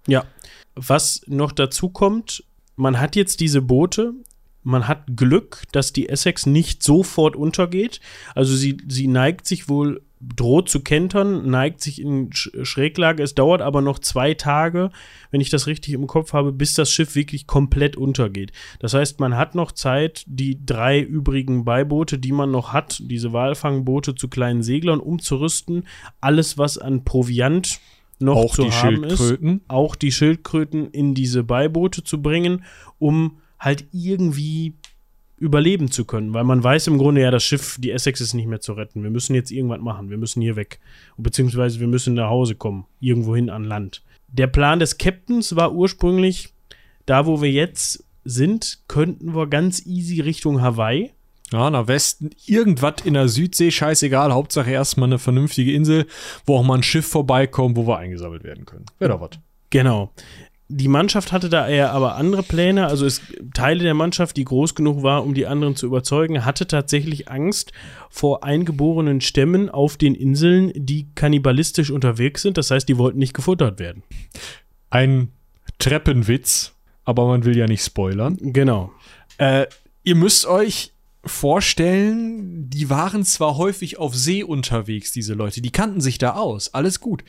[0.08, 0.26] Ja.
[0.76, 2.44] Was noch dazu kommt,
[2.76, 4.14] man hat jetzt diese Boote,
[4.64, 8.00] man hat Glück, dass die Essex nicht sofort untergeht.
[8.34, 10.02] Also sie, sie neigt sich wohl,
[10.36, 13.22] droht zu kentern, neigt sich in Sch- Schräglage.
[13.24, 14.92] Es dauert aber noch zwei Tage,
[15.32, 18.52] wenn ich das richtig im Kopf habe, bis das Schiff wirklich komplett untergeht.
[18.80, 23.34] Das heißt, man hat noch Zeit, die drei übrigen Beiboote, die man noch hat, diese
[23.34, 25.86] Walfangboote zu kleinen Seglern umzurüsten.
[26.22, 27.80] Alles, was an Proviant
[28.20, 29.20] noch Auch zu haben ist
[29.68, 32.64] auch die Schildkröten in diese Beiboote zu bringen,
[33.00, 34.74] um halt irgendwie
[35.44, 38.48] überleben zu können, weil man weiß im Grunde ja, das Schiff, die Essex ist nicht
[38.48, 39.04] mehr zu retten.
[39.04, 40.10] Wir müssen jetzt irgendwas machen.
[40.10, 40.80] Wir müssen hier weg.
[41.18, 42.86] Beziehungsweise wir müssen nach Hause kommen.
[43.02, 44.04] Irgendwohin an Land.
[44.30, 46.54] Der Plan des Captains war ursprünglich,
[47.06, 51.12] da wo wir jetzt sind, könnten wir ganz easy Richtung Hawaii.
[51.52, 56.08] Ja, nach Westen, irgendwas in der Südsee, scheißegal, Hauptsache erstmal eine vernünftige Insel,
[56.46, 58.86] wo auch mal ein Schiff vorbeikommt, wo wir eingesammelt werden können.
[58.98, 59.32] Wäre doch was.
[59.70, 60.12] Genau.
[60.70, 62.88] Die Mannschaft hatte da eher aber andere Pläne.
[62.88, 63.22] Also es
[63.54, 67.74] Teile der Mannschaft, die groß genug war, um die anderen zu überzeugen, hatte tatsächlich Angst
[68.10, 72.58] vor eingeborenen Stämmen auf den Inseln, die kannibalistisch unterwegs sind.
[72.58, 74.04] Das heißt, die wollten nicht gefuttert werden.
[74.90, 75.30] Ein
[75.80, 78.38] Treppenwitz, aber man will ja nicht spoilern.
[78.42, 78.92] Genau.
[79.38, 79.68] Äh,
[80.04, 80.94] ihr müsst euch
[81.26, 86.74] vorstellen, die waren zwar häufig auf See unterwegs, diese Leute, die kannten sich da aus,
[86.74, 87.24] alles gut.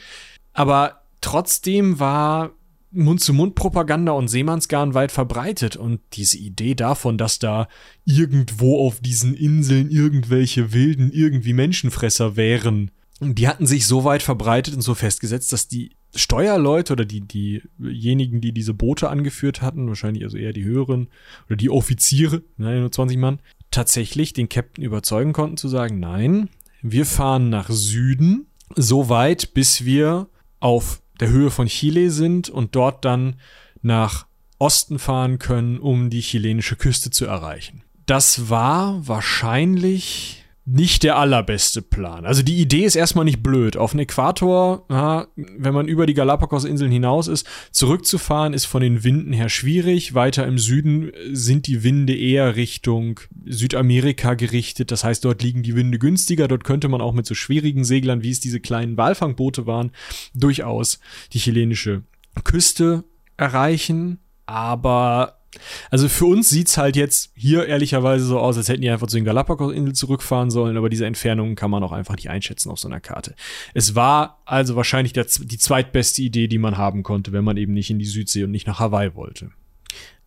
[0.53, 2.53] Aber trotzdem war
[2.95, 5.77] Mund-zu-Mund-Propaganda und Seemannsgarn weit verbreitet.
[5.77, 7.69] Und diese Idee davon, dass da
[8.05, 12.91] irgendwo auf diesen Inseln irgendwelche wilden irgendwie Menschenfresser wären,
[13.21, 18.41] die hatten sich so weit verbreitet und so festgesetzt, dass die Steuerleute oder die, diejenigen,
[18.41, 21.09] die diese Boote angeführt hatten, wahrscheinlich also eher die höheren
[21.47, 23.41] oder die Offiziere, nein, nur 20 Mann,
[23.71, 26.49] tatsächlich den Captain überzeugen konnten zu sagen, nein,
[26.83, 30.29] wir fahren nach Süden, so weit, bis wir
[30.61, 33.37] auf der Höhe von Chile sind und dort dann
[33.83, 34.27] nach
[34.59, 37.83] Osten fahren können, um die chilenische Küste zu erreichen.
[38.07, 42.25] Das war wahrscheinlich nicht der allerbeste Plan.
[42.25, 43.77] Also die Idee ist erstmal nicht blöd.
[43.77, 49.05] Auf den Äquator, ja, wenn man über die Galapagos-Inseln hinaus ist, zurückzufahren ist von den
[49.05, 50.15] Winden her schwierig.
[50.15, 54.91] Weiter im Süden sind die Winde eher Richtung Südamerika gerichtet.
[54.91, 56.49] Das heißt, dort liegen die Winde günstiger.
[56.49, 59.91] Dort könnte man auch mit so schwierigen Seglern, wie es diese kleinen Walfangboote waren,
[60.35, 60.99] durchaus
[61.35, 62.05] die chilenische
[62.43, 63.05] Küste
[63.37, 64.19] erreichen.
[64.47, 65.44] Aber
[65.91, 69.17] also für uns sieht's halt jetzt hier ehrlicherweise so aus, als hätten die einfach zu
[69.17, 72.89] den Galapagos-Inseln zurückfahren sollen, aber diese Entfernungen kann man auch einfach nicht einschätzen auf so
[72.89, 73.35] einer Karte.
[73.75, 77.73] Es war also wahrscheinlich der, die zweitbeste Idee, die man haben konnte, wenn man eben
[77.73, 79.51] nicht in die Südsee und nicht nach Hawaii wollte.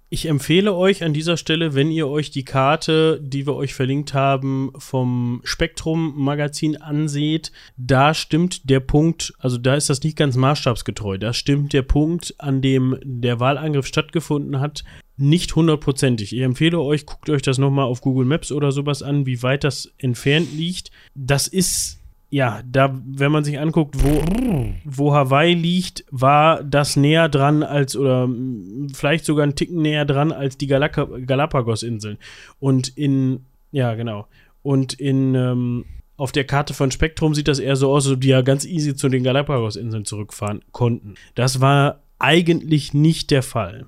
[0.09, 4.13] Ich empfehle euch an dieser Stelle, wenn ihr euch die Karte, die wir euch verlinkt
[4.13, 11.17] haben, vom Spektrum-Magazin anseht, da stimmt der Punkt, also da ist das nicht ganz maßstabsgetreu,
[11.17, 14.85] da stimmt der Punkt, an dem der Wahlangriff stattgefunden hat,
[15.17, 16.33] nicht hundertprozentig.
[16.33, 19.65] Ich empfehle euch, guckt euch das nochmal auf Google Maps oder sowas an, wie weit
[19.65, 20.89] das entfernt liegt.
[21.15, 21.99] Das ist
[22.29, 24.21] ja, da, wenn man sich anguckt, wo,
[24.83, 28.29] wo Hawaii liegt, war das näher dran als, oder
[28.93, 32.17] vielleicht sogar einen Ticken näher dran als die Galaka Galapagos-Inseln.
[32.59, 34.27] Und in, ja, genau.
[34.61, 35.85] Und in, ähm,
[36.17, 38.65] auf der Karte von Spektrum sieht das eher so aus, als ob die ja ganz
[38.65, 41.13] easy zu den Galapagos-Inseln zurückfahren konnten.
[41.35, 43.87] Das war eigentlich nicht der Fall.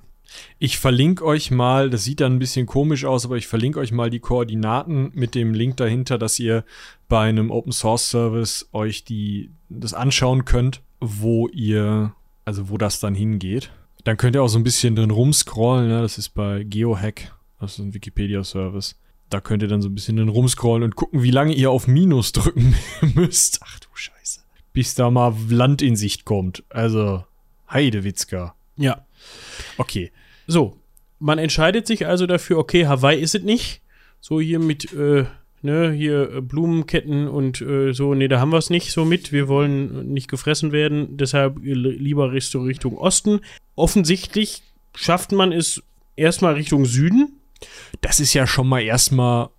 [0.58, 3.92] Ich verlinke euch mal, das sieht dann ein bisschen komisch aus, aber ich verlinke euch
[3.92, 6.64] mal die Koordinaten mit dem Link dahinter, dass ihr
[7.08, 12.14] bei einem Open Source Service euch die, das anschauen könnt, wo ihr
[12.50, 13.70] also wo das dann hingeht.
[14.02, 16.02] Dann könnt ihr auch so ein bisschen drin rumscrollen, ne?
[16.02, 18.96] das ist bei GeoHack, das ist ein Wikipedia-Service.
[19.28, 21.86] Da könnt ihr dann so ein bisschen drin rumscrollen und gucken, wie lange ihr auf
[21.86, 22.74] Minus drücken
[23.14, 23.60] müsst.
[23.62, 24.40] Ach du Scheiße.
[24.72, 26.64] Bis da mal Land in Sicht kommt.
[26.70, 27.24] Also,
[27.70, 28.54] Heidewitzka.
[28.76, 29.06] Ja.
[29.76, 30.10] Okay.
[30.50, 30.76] So,
[31.20, 33.82] man entscheidet sich also dafür, okay, Hawaii ist es nicht.
[34.20, 35.26] So hier mit, äh,
[35.62, 39.30] ne, hier äh, Blumenketten und äh, so, nee, da haben wir es nicht so mit.
[39.30, 43.42] Wir wollen nicht gefressen werden, deshalb lieber Richtung, Richtung Osten.
[43.76, 44.62] Offensichtlich
[44.96, 45.84] schafft man es
[46.16, 47.40] erstmal Richtung Süden.
[48.00, 49.50] Das ist ja schon mal erstmal,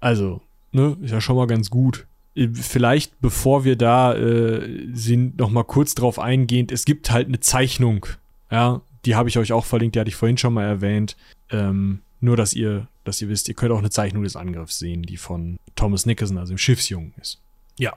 [0.00, 0.40] also,
[0.72, 2.08] ne, ist ja schon mal ganz gut.
[2.34, 6.72] Äh, Vielleicht, bevor wir da äh, sind, noch mal kurz drauf eingehend.
[6.72, 8.06] Es gibt halt eine Zeichnung,
[8.50, 11.16] ja, die habe ich euch auch verlinkt, die hatte ich vorhin schon mal erwähnt.
[11.50, 15.02] Ähm, nur, dass ihr, dass ihr wisst, ihr könnt auch eine Zeichnung des Angriffs sehen,
[15.02, 17.40] die von Thomas Nicholson, also dem Schiffsjungen ist.
[17.78, 17.94] Ja.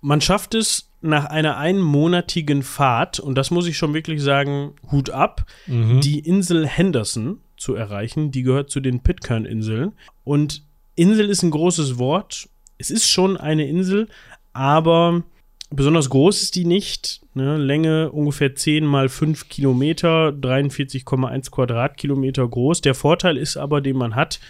[0.00, 5.10] Man schafft es nach einer einmonatigen Fahrt, und das muss ich schon wirklich sagen, Hut
[5.10, 8.30] ab, die Insel Henderson zu erreichen.
[8.30, 9.92] Die gehört zu den Pitcairn-Inseln.
[10.24, 10.64] Und
[10.94, 12.48] Insel ist ein großes Wort.
[12.78, 14.08] Es ist schon eine Insel,
[14.52, 15.22] aber
[15.70, 17.20] besonders groß ist die nicht.
[17.34, 17.56] Ne?
[17.56, 22.80] Länge ungefähr 10 mal 5 Kilometer, 43,1 Quadratkilometer groß.
[22.80, 24.40] Der Vorteil ist aber, den man hat,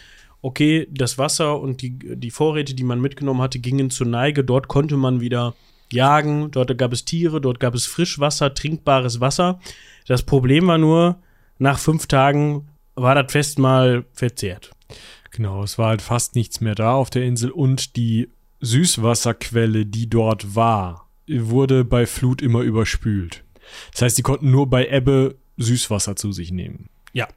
[0.42, 4.44] okay, das Wasser und die, die Vorräte, die man mitgenommen hatte, gingen zur Neige.
[4.44, 5.54] Dort konnte man wieder
[5.92, 9.60] jagen, dort gab es Tiere, dort gab es Frischwasser, trinkbares Wasser.
[10.06, 11.18] Das Problem war nur,
[11.58, 14.70] nach fünf Tagen war das Festmahl verzehrt.
[15.30, 20.08] Genau, es war halt fast nichts mehr da auf der Insel und die Süßwasserquelle, die
[20.08, 23.44] dort war, wurde bei Flut immer überspült.
[23.92, 26.88] Das heißt, sie konnten nur bei Ebbe Süßwasser zu sich nehmen.
[27.12, 27.28] Ja,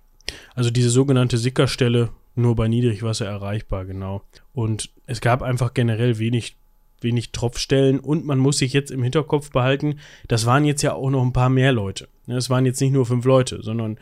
[0.53, 4.21] also diese sogenannte Sickerstelle nur bei Niedrigwasser erreichbar, genau.
[4.53, 6.55] Und es gab einfach generell wenig,
[7.01, 11.09] wenig Tropfstellen und man muss sich jetzt im Hinterkopf behalten, das waren jetzt ja auch
[11.09, 12.07] noch ein paar mehr Leute.
[12.27, 13.97] Ne, Es waren jetzt nicht nur fünf Leute, sondern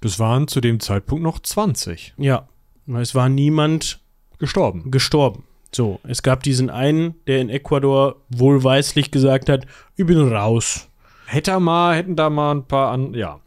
[0.00, 2.48] Das waren zu dem Zeitpunkt noch 20 ja,
[2.96, 4.00] es war niemand
[4.38, 4.90] gestorben.
[4.90, 5.44] gestorben.
[5.74, 9.66] So, es gab diesen einen, der in Ecuador wohlweislich gesagt hat,
[9.96, 10.88] ich bin raus.
[11.26, 13.40] Hätte er mal, hätten da mal ein paar an, ja.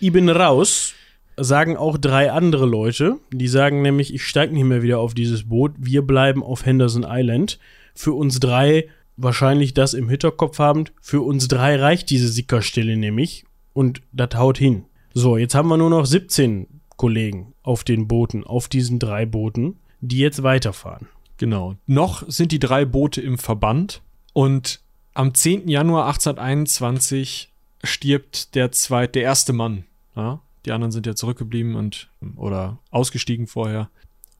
[0.00, 0.94] Ich bin raus,
[1.36, 3.18] sagen auch drei andere Leute.
[3.32, 7.06] Die sagen nämlich, ich steige nicht mehr wieder auf dieses Boot, wir bleiben auf Henderson
[7.08, 7.58] Island.
[7.94, 13.44] Für uns drei, wahrscheinlich das im Hinterkopf habend, für uns drei reicht diese Sickerstelle nämlich
[13.72, 14.84] und das haut hin.
[15.14, 16.66] So, jetzt haben wir nur noch 17
[16.96, 21.08] Kollegen auf den Booten, auf diesen drei Booten, die jetzt weiterfahren.
[21.40, 21.76] Genau.
[21.86, 24.02] Noch sind die drei Boote im Verband
[24.34, 24.82] und
[25.14, 25.68] am 10.
[25.68, 27.50] Januar 1821
[27.82, 29.84] stirbt der zweite, der erste Mann.
[30.14, 30.42] Ja?
[30.66, 33.88] Die anderen sind ja zurückgeblieben und oder ausgestiegen vorher.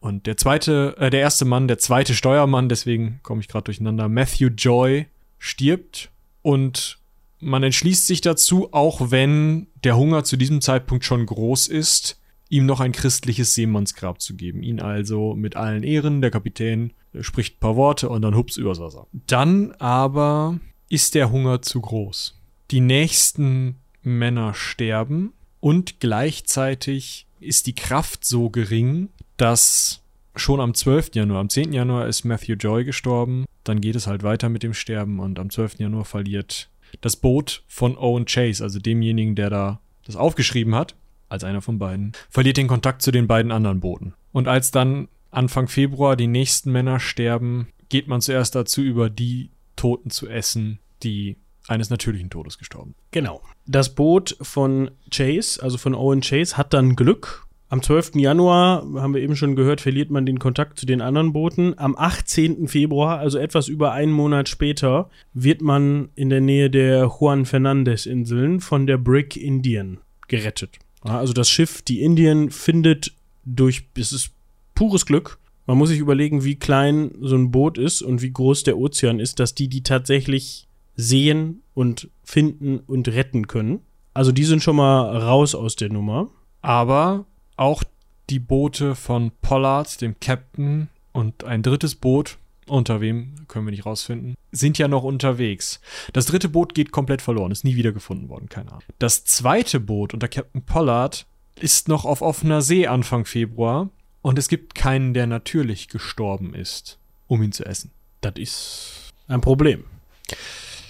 [0.01, 4.11] Und der zweite, äh, der erste Mann, der zweite Steuermann, deswegen komme ich gerade durcheinander,
[4.11, 5.07] Matthew Joy,
[5.39, 6.11] stirbt
[6.43, 6.99] und
[7.39, 12.20] man entschließt sich dazu, auch wenn der Hunger zu diesem Zeitpunkt schon groß ist,
[12.51, 14.63] ihm noch ein christliches Seemannsgrab zu geben.
[14.63, 18.81] Ihn also mit allen Ehren, der Kapitän spricht ein paar Worte und dann hups übers
[18.81, 19.07] Wasser.
[19.13, 22.39] Dann aber ist der Hunger zu groß.
[22.71, 30.03] Die nächsten Männer sterben und gleichzeitig ist die Kraft so gering, dass
[30.35, 31.15] schon am 12.
[31.15, 31.73] Januar, am 10.
[31.73, 35.51] Januar ist Matthew Joy gestorben, dann geht es halt weiter mit dem Sterben und am
[35.51, 35.79] 12.
[35.79, 36.71] Januar verliert
[37.01, 40.97] das Boot von Owen Chase, also demjenigen, der da das aufgeschrieben hat,
[41.31, 44.15] als einer von beiden, verliert den Kontakt zu den beiden anderen Booten.
[44.33, 49.51] Und als dann Anfang Februar die nächsten Männer sterben, geht man zuerst dazu über, die
[49.77, 51.37] Toten zu essen, die
[51.69, 52.95] eines natürlichen Todes gestorben.
[53.13, 53.41] Genau.
[53.67, 57.47] Das Boot von Chase, also von Owen Chase, hat dann Glück.
[57.69, 58.17] Am 12.
[58.17, 61.79] Januar, haben wir eben schon gehört, verliert man den Kontakt zu den anderen Booten.
[61.79, 62.67] Am 18.
[62.67, 68.59] Februar, also etwas über einen Monat später, wird man in der Nähe der Juan Fernandez-Inseln
[68.59, 70.79] von der Brick Indian gerettet.
[71.03, 73.13] Also das Schiff, die Indian, findet
[73.45, 74.31] durch, es ist
[74.75, 75.39] pures Glück.
[75.67, 79.21] Man muss sich überlegen, wie klein so ein Boot ist und wie groß der Ozean
[79.21, 83.81] ist, dass die die tatsächlich sehen und finden und retten können.
[84.13, 86.29] Also die sind schon mal raus aus der Nummer.
[86.61, 87.25] Aber
[87.57, 87.85] auch
[88.29, 92.39] die Boote von Pollard, dem Captain, und ein drittes Boot,
[92.71, 95.81] unter wem können wir nicht rausfinden, sind ja noch unterwegs.
[96.13, 98.83] Das dritte Boot geht komplett verloren, ist nie wieder gefunden worden, keine Ahnung.
[98.99, 103.91] Das zweite Boot unter Captain Pollard ist noch auf offener See Anfang Februar
[104.23, 107.91] und es gibt keinen, der natürlich gestorben ist, um ihn zu essen.
[108.21, 109.85] Das ist ein Problem.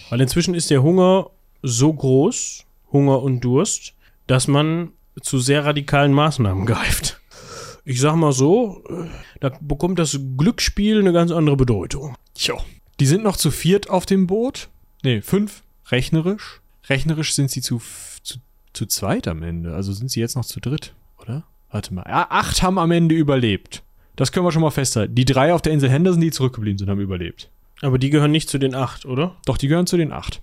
[0.08, 1.30] Weil inzwischen ist der Hunger
[1.62, 3.94] so groß, Hunger und Durst,
[4.26, 7.19] dass man zu sehr radikalen Maßnahmen greift.
[7.84, 9.08] Ich sag mal so, äh,
[9.40, 12.16] da bekommt das Glücksspiel eine ganz andere Bedeutung.
[12.34, 12.54] Tja.
[12.98, 14.68] Die sind noch zu viert auf dem Boot.
[15.02, 16.60] Nee, fünf, rechnerisch.
[16.88, 17.80] rechnerisch sind sie zu,
[18.22, 18.38] zu,
[18.72, 19.74] zu zweit am Ende.
[19.74, 21.44] Also sind sie jetzt noch zu dritt, oder?
[21.70, 22.04] Warte mal.
[22.06, 23.82] Ja, acht haben am Ende überlebt.
[24.16, 25.14] Das können wir schon mal festhalten.
[25.14, 27.48] Die drei auf der Insel Henderson, die zurückgeblieben sind, haben überlebt.
[27.80, 29.36] Aber die gehören nicht zu den acht, oder?
[29.46, 30.42] Doch, die gehören zu den acht.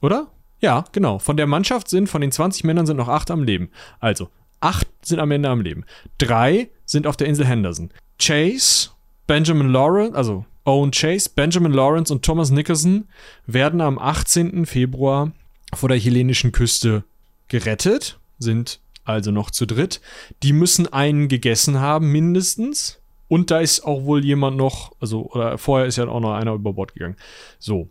[0.00, 0.28] Oder?
[0.60, 1.18] Ja, genau.
[1.18, 3.70] Von der Mannschaft sind, von den 20 Männern sind noch acht am Leben.
[3.98, 4.28] Also,
[4.60, 5.84] acht sind am Ende am Leben.
[6.18, 7.90] Drei sind auf der Insel Henderson.
[8.18, 8.90] Chase,
[9.26, 13.06] Benjamin Lawrence, also Owen Chase, Benjamin Lawrence und Thomas Nicholson
[13.46, 14.66] werden am 18.
[14.66, 15.32] Februar
[15.74, 17.04] vor der chilenischen Küste
[17.48, 20.00] gerettet, sind also noch zu dritt.
[20.42, 23.00] Die müssen einen gegessen haben, mindestens.
[23.28, 26.54] Und da ist auch wohl jemand noch, also, oder vorher ist ja auch noch einer
[26.54, 27.16] über Bord gegangen.
[27.58, 27.88] So.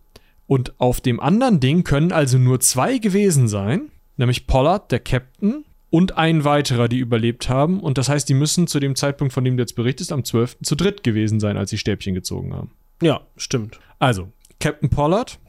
[0.48, 5.66] Und auf dem anderen Ding können also nur zwei gewesen sein, nämlich Pollard, der Captain,
[5.96, 7.80] und ein weiterer, die überlebt haben.
[7.80, 10.58] Und das heißt, die müssen zu dem Zeitpunkt, von dem du jetzt berichtest, am 12.
[10.62, 12.72] zu dritt gewesen sein, als sie Stäbchen gezogen haben.
[13.02, 13.80] Ja, stimmt.
[13.98, 14.28] Also,
[14.60, 15.39] Captain Pollard,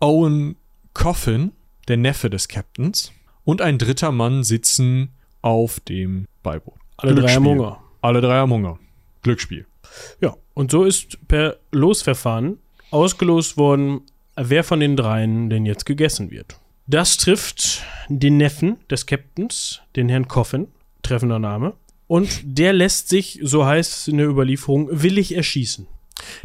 [0.00, 0.56] Owen
[0.92, 1.52] Coffin,
[1.86, 3.12] der Neffe des Captains,
[3.44, 5.10] und ein dritter Mann sitzen
[5.40, 6.74] auf dem Beiboot.
[6.96, 7.46] Alle drei am.
[7.46, 7.80] Hunger.
[8.00, 8.80] Alle drei am Hunger.
[9.22, 9.66] Glücksspiel.
[10.20, 12.58] Ja, und so ist per Losverfahren
[12.90, 14.00] ausgelost worden,
[14.34, 16.59] wer von den dreien denn jetzt gegessen wird.
[16.90, 20.66] Das trifft den Neffen des Captains, den Herrn Coffin,
[21.02, 21.74] treffender Name.
[22.08, 25.86] Und der lässt sich, so heißt es in der Überlieferung, willig erschießen.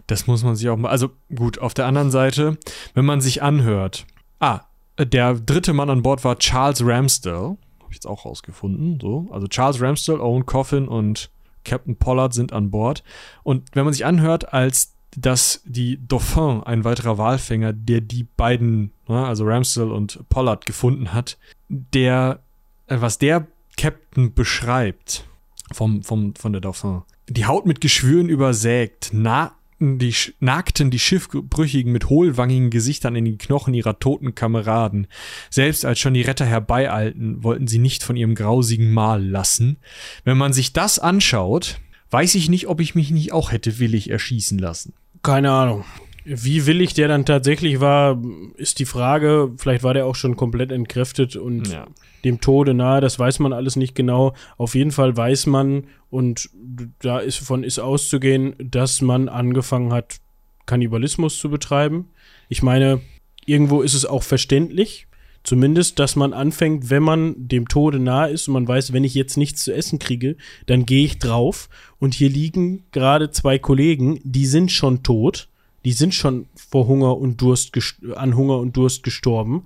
[0.05, 0.89] Das muss man sich auch mal.
[0.89, 2.59] Also gut, auf der anderen Seite,
[2.93, 4.05] wenn man sich anhört.
[4.39, 4.61] Ah,
[4.99, 7.57] der dritte Mann an Bord war Charles Ramsdale.
[7.79, 8.99] Habe ich jetzt auch rausgefunden.
[9.01, 9.27] So.
[9.31, 11.31] Also Charles Ramsdale, Owen Coffin und
[11.63, 13.03] Captain Pollard sind an Bord.
[13.41, 18.91] Und wenn man sich anhört, als dass die Dauphin, ein weiterer Walfänger, der die beiden,
[19.07, 21.37] ne, also Ramsdale und Pollard gefunden hat,
[21.69, 22.39] der,
[22.87, 23.47] äh, was der
[23.77, 25.25] Captain beschreibt
[25.71, 31.91] vom, vom, von der Dauphin, die Haut mit Geschwüren übersägt, nagten die, nagten die Schiffbrüchigen
[31.91, 35.07] mit hohlwangigen Gesichtern in die Knochen ihrer toten Kameraden.
[35.49, 39.77] Selbst als schon die Retter herbeieilten, wollten sie nicht von ihrem grausigen Mahl lassen.
[40.23, 41.79] Wenn man sich das anschaut,
[42.11, 44.93] weiß ich nicht, ob ich mich nicht auch hätte willig erschießen lassen.
[45.25, 45.83] Keine Ahnung.
[46.23, 48.19] Wie willig der dann tatsächlich war,
[48.55, 49.51] ist die Frage.
[49.57, 51.85] Vielleicht war der auch schon komplett entkräftet und Ja.
[52.23, 52.99] dem Tode nahe.
[52.99, 54.33] Das weiß man alles nicht genau.
[54.57, 56.49] Auf jeden Fall weiß man, und
[56.99, 60.17] da ist von ist auszugehen, dass man angefangen hat,
[60.65, 62.09] Kannibalismus zu betreiben.
[62.49, 63.01] Ich meine,
[63.45, 65.07] irgendwo ist es auch verständlich.
[65.45, 69.13] Zumindest, dass man anfängt, wenn man dem Tode nahe ist und man weiß, wenn ich
[69.13, 70.35] jetzt nichts zu essen kriege,
[70.65, 71.69] dann gehe ich drauf.
[71.99, 75.47] Und hier liegen gerade zwei Kollegen, die sind schon tot.
[75.85, 77.71] Die sind schon vor Hunger und Durst
[78.15, 79.63] an Hunger und Durst gestorben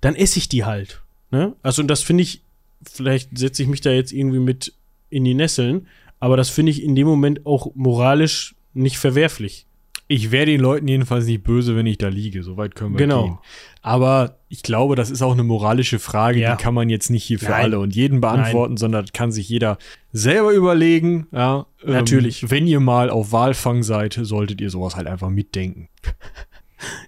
[0.00, 1.02] dann esse ich die halt.
[1.30, 1.54] Ne?
[1.62, 2.42] Also, und das finde ich,
[2.82, 4.74] vielleicht setze ich mich da jetzt irgendwie mit
[5.10, 5.86] in die Nesseln,
[6.20, 9.66] aber das finde ich in dem Moment auch moralisch nicht verwerflich.
[10.10, 12.42] Ich wäre den Leuten jedenfalls nicht böse, wenn ich da liege.
[12.42, 13.24] Soweit können wir Genau.
[13.24, 13.38] gehen.
[13.82, 16.56] Aber ich glaube, das ist auch eine moralische Frage, Ja.
[16.56, 17.64] die kann man jetzt nicht hier für Nein.
[17.64, 19.76] alle und jeden beantworten, sondern kann sich jeder
[20.12, 21.26] selber überlegen.
[21.30, 22.50] Ja, ähm, Natürlich.
[22.50, 25.88] Wenn ihr mal auf Walfang seid, solltet ihr sowas halt einfach mitdenken.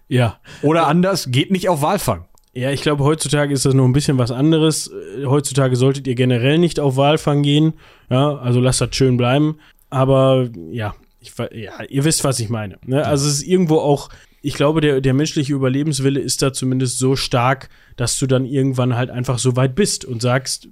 [0.09, 0.41] Ja.
[0.63, 2.25] Oder anders, geht nicht auf Walfang.
[2.53, 4.89] Ja, ich glaube, heutzutage ist das noch ein bisschen was anderes.
[5.23, 7.75] Äh, Heutzutage solltet ihr generell nicht auf Walfang gehen.
[8.11, 9.59] Ja, also lasst das schön bleiben.
[9.89, 12.79] Aber ja, ich, ja ihr wisst, was ich meine.
[12.87, 13.05] Ne?
[13.05, 14.09] Also es ist irgendwo auch,
[14.43, 18.97] ich glaube, der, der menschliche Überlebenswille ist da zumindest so stark, dass du dann irgendwann
[18.97, 20.69] halt einfach so weit bist und sagst,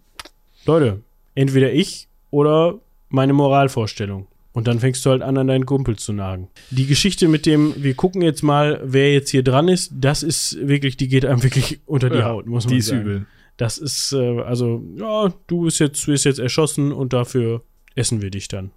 [0.64, 1.02] Leute,
[1.34, 2.78] entweder ich oder
[3.08, 4.26] meine Moralvorstellung.
[4.52, 6.48] Und dann fängst du halt an, an deinen Kumpel zu nagen.
[6.70, 10.58] Die Geschichte mit dem, wir gucken jetzt mal, wer jetzt hier dran ist, das ist
[10.60, 13.02] wirklich, die geht einem wirklich unter die Ja, Haut, muss man Die ist sagen.
[13.02, 13.26] übel.
[13.56, 17.62] Das ist, äh, also, ja, du bist jetzt, du bist jetzt erschossen und dafür
[17.94, 18.70] essen wir dich dann.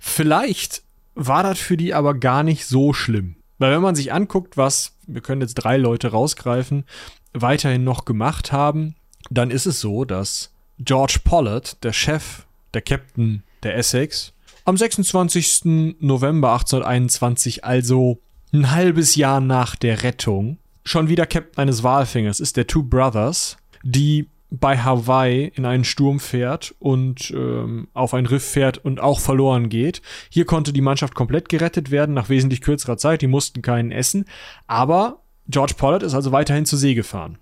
[0.00, 0.82] Vielleicht
[1.16, 3.36] war das für die aber gar nicht so schlimm.
[3.58, 6.84] Weil wenn man sich anguckt, was, wir können jetzt drei Leute rausgreifen,
[7.32, 8.94] weiterhin noch gemacht haben,
[9.30, 15.96] dann ist es so, dass George Pollard, der Chef, der Captain der Essex, am 26.
[16.00, 18.20] November 1821, also
[18.52, 23.56] ein halbes Jahr nach der Rettung, schon wieder Captain eines Walfängers ist, der Two Brothers,
[23.82, 29.18] die bei Hawaii in einen Sturm fährt und ähm, auf ein Riff fährt und auch
[29.20, 30.02] verloren geht.
[30.30, 33.22] Hier konnte die Mannschaft komplett gerettet werden nach wesentlich kürzerer Zeit.
[33.22, 34.24] Die mussten keinen essen.
[34.66, 37.38] Aber George Pollard ist also weiterhin zur See gefahren.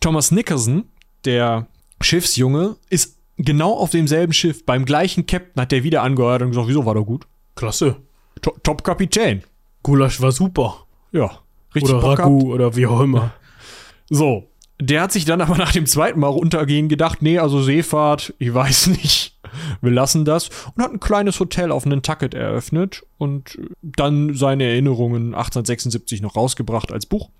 [0.00, 0.84] Thomas Nickerson,
[1.24, 1.66] der
[2.00, 6.68] Schiffsjunge, ist genau auf demselben Schiff, beim gleichen Captain, hat der wieder angeheuert und gesagt,
[6.68, 7.26] wieso war doch gut?
[7.54, 7.96] Klasse.
[8.42, 9.42] To- Top-Kapitän.
[9.82, 10.86] Gulasch war super.
[11.12, 11.38] Ja,
[11.74, 12.18] richtig oder.
[12.18, 13.32] Ragu oder wie auch immer.
[14.10, 14.48] So,
[14.78, 18.52] der hat sich dann aber nach dem zweiten Mal runtergehen gedacht, nee, also Seefahrt, ich
[18.52, 19.38] weiß nicht,
[19.80, 25.34] wir lassen das und hat ein kleines Hotel auf Nantucket eröffnet und dann seine Erinnerungen
[25.34, 27.30] 1876 noch rausgebracht als Buch.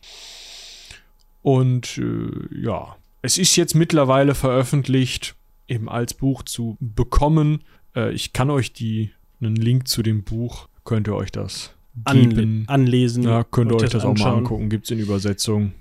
[1.42, 5.36] Und äh, ja, es ist jetzt mittlerweile veröffentlicht,
[5.68, 7.62] eben als Buch zu bekommen.
[7.94, 9.10] Äh, ich kann euch die,
[9.40, 11.72] einen Link zu dem Buch, könnt ihr euch das
[12.04, 12.64] Anle geben.
[12.66, 13.22] anlesen.
[13.24, 14.68] Ja, könnt ihr euch das auch mal angucken.
[14.68, 15.72] Gibt es in Übersetzung.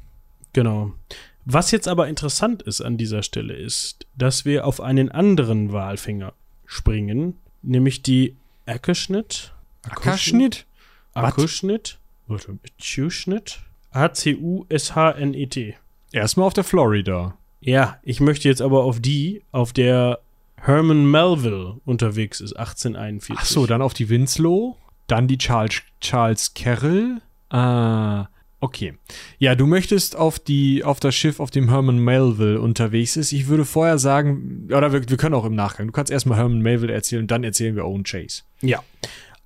[0.53, 0.93] Genau.
[1.45, 6.33] Was jetzt aber interessant ist an dieser Stelle ist, dass wir auf einen anderen Walfänger
[6.65, 8.35] springen, nämlich die
[8.65, 9.53] Ackerschnitt.
[9.83, 10.65] Ackerschnitt?
[11.13, 11.99] Ackerschnitt.
[12.27, 13.59] Warte, Ackerschnitt.
[13.91, 15.75] A-C-U-S-H-N-E-T.
[16.11, 17.37] Erstmal auf der Florida.
[17.61, 20.19] Ja, ich möchte jetzt aber auf die, auf der
[20.57, 23.35] Herman Melville unterwegs ist, 1841.
[23.37, 24.77] Ach so, dann auf die Winslow,
[25.07, 27.21] dann die Charles, Charles Carroll.
[27.49, 28.27] Ah,
[28.66, 28.93] okay.
[29.38, 33.32] Ja, du möchtest auf die auf das Schiff, auf dem Herman Melville unterwegs ist.
[33.32, 35.88] Ich würde vorher sagen, oder wir, wir können auch im Nachgang.
[35.88, 38.43] Du kannst erstmal Herman Melville erzählen und dann erzählen wir Owen Chase.
[38.61, 38.84] Ja.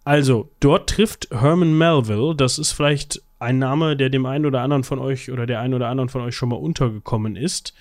[0.05, 4.83] Also, dort trifft Herman Melville, das ist vielleicht ein Name, der dem einen oder anderen
[4.83, 7.73] von euch oder der einen oder anderen von euch schon mal untergekommen ist.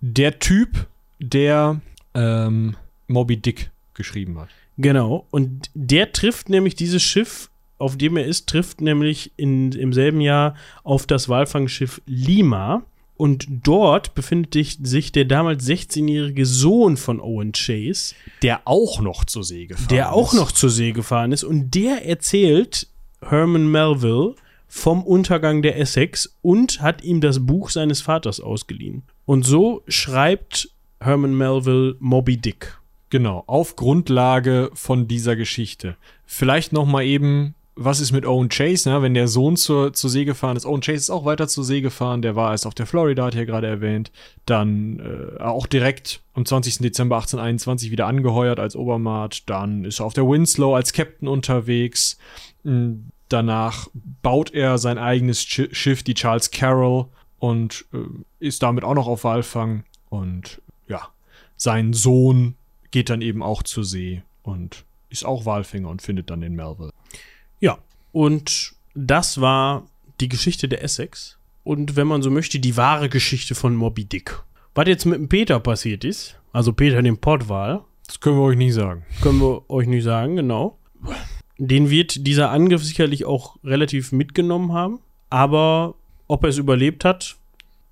[0.00, 0.86] Der Typ,
[1.18, 1.80] der
[2.14, 2.76] ähm,
[3.08, 4.48] Moby Dick geschrieben hat.
[4.78, 5.26] Genau.
[5.30, 10.20] Und der trifft nämlich dieses Schiff, auf dem er ist, trifft nämlich in, im selben
[10.20, 10.54] Jahr
[10.84, 12.82] auf das Walfangschiff Lima.
[13.18, 14.52] Und dort befindet
[14.86, 20.12] sich- der damals 16-jährige Sohn von Owen Chase, Der auch noch zur See gefahren der
[20.12, 20.38] auch ist.
[20.38, 21.42] noch zur See gefahren ist.
[21.42, 22.88] Und der erzählt
[23.22, 24.34] Herman Melville
[24.68, 29.02] vom Untergang der Essex und hat ihm das Buch seines Vaters ausgeliehen.
[29.24, 30.68] Und so schreibt
[31.00, 32.76] Herman Melville Moby Dick.
[33.08, 35.96] Genau, auf Grundlage von dieser Geschichte.
[36.26, 39.02] Vielleicht noch mal eben, was ist mit Owen Chase, ne?
[39.02, 40.64] wenn der Sohn zur, zur See gefahren ist.
[40.66, 43.34] Owen Chase ist auch weiter zur See gefahren, der war erst auf der Florida, hat
[43.34, 44.10] er gerade erwähnt.
[44.46, 46.78] Dann äh, auch direkt am 20.
[46.78, 49.48] Dezember 1821 wieder angeheuert als Obermaat.
[49.48, 52.18] Dann ist er auf der Winslow als Captain unterwegs.
[52.64, 52.94] Mm,
[53.28, 53.88] Danach
[54.22, 57.06] baut er sein eigenes Schi- Schiff, die Charles Carroll,
[57.40, 57.98] und äh,
[58.38, 59.84] ist damit auch noch auf Walfang.
[60.08, 61.08] Und ja,
[61.56, 62.54] sein Sohn
[62.92, 66.92] geht dann eben auch zur See und ist auch Walfänger und findet dann den Melville.
[68.16, 69.84] Und das war
[70.22, 71.36] die Geschichte der Essex.
[71.64, 74.42] Und wenn man so möchte, die wahre Geschichte von Moby Dick.
[74.74, 78.56] Was jetzt mit dem Peter passiert ist, also Peter dem Pottwal, Das können wir euch
[78.56, 79.04] nicht sagen.
[79.20, 80.78] können wir euch nicht sagen, genau.
[81.58, 85.00] Den wird dieser Angriff sicherlich auch relativ mitgenommen haben.
[85.28, 85.94] Aber
[86.26, 87.36] ob er es überlebt hat,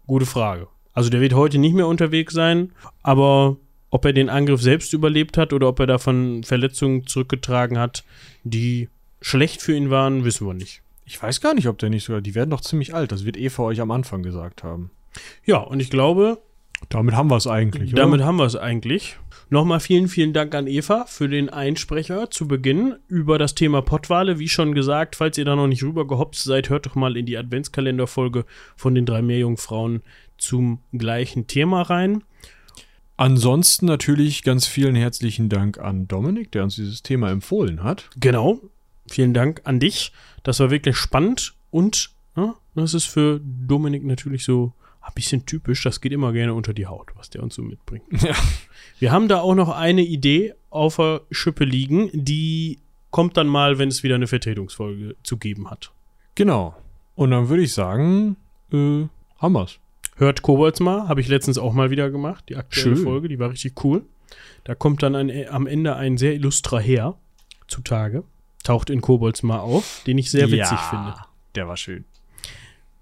[0.06, 0.68] gute Frage.
[0.94, 2.72] Also der wird heute nicht mehr unterwegs sein,
[3.02, 3.58] aber
[3.90, 8.04] ob er den Angriff selbst überlebt hat oder ob er davon Verletzungen zurückgetragen hat,
[8.42, 8.88] die
[9.24, 10.82] schlecht für ihn waren, wissen wir nicht.
[11.06, 12.20] Ich weiß gar nicht, ob der nicht sogar.
[12.20, 13.10] Die werden doch ziemlich alt.
[13.10, 14.90] Das wird Eva euch am Anfang gesagt haben.
[15.44, 16.42] Ja, und ich glaube,
[16.90, 17.94] Damit haben wir es eigentlich.
[17.94, 18.26] Damit oder?
[18.26, 19.16] haben wir es eigentlich.
[19.48, 24.38] Nochmal vielen, vielen Dank an Eva für den Einsprecher zu Beginn über das Thema Pottwale.
[24.38, 27.38] Wie schon gesagt, falls ihr da noch nicht rübergehopst seid, hört doch mal in die
[27.38, 28.44] Adventskalenderfolge
[28.76, 30.02] von den drei Meerjungfrauen
[30.36, 32.24] zum gleichen Thema rein.
[33.16, 38.10] Ansonsten natürlich ganz vielen herzlichen Dank an Dominik, der uns dieses Thema empfohlen hat.
[38.18, 38.60] Genau.
[39.08, 40.12] Vielen Dank an dich.
[40.42, 45.82] Das war wirklich spannend und ja, das ist für Dominik natürlich so ein bisschen typisch.
[45.82, 48.04] Das geht immer gerne unter die Haut, was der uns so mitbringt.
[48.22, 48.34] Ja.
[48.98, 52.78] Wir haben da auch noch eine Idee auf der Schippe liegen, die
[53.10, 55.92] kommt dann mal, wenn es wieder eine Vertretungsfolge zu geben hat.
[56.34, 56.74] Genau.
[57.14, 58.36] Und dann würde ich sagen,
[58.72, 59.06] äh,
[59.38, 59.78] haben wir's.
[60.16, 63.04] Hört Kobolds mal, habe ich letztens auch mal wieder gemacht, die aktuelle Schön.
[63.04, 64.04] Folge, die war richtig cool.
[64.64, 67.18] Da kommt dann ein, am Ende ein sehr illustrer Herr
[67.66, 68.24] zutage,
[68.64, 71.14] taucht in Kobolds mal auf, den ich sehr witzig finde.
[71.54, 72.04] Der war schön.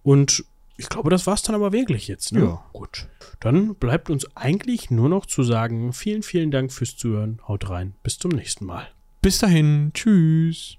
[0.02, 0.44] Und
[0.76, 2.32] ich glaube, das war's dann aber wirklich jetzt.
[2.32, 2.40] Ne?
[2.40, 2.64] Ja.
[2.72, 3.06] Gut.
[3.40, 7.40] Dann bleibt uns eigentlich nur noch zu sagen, vielen, vielen Dank fürs Zuhören.
[7.46, 7.94] Haut rein.
[8.02, 8.88] Bis zum nächsten Mal.
[9.20, 9.92] Bis dahin.
[9.94, 10.78] Tschüss.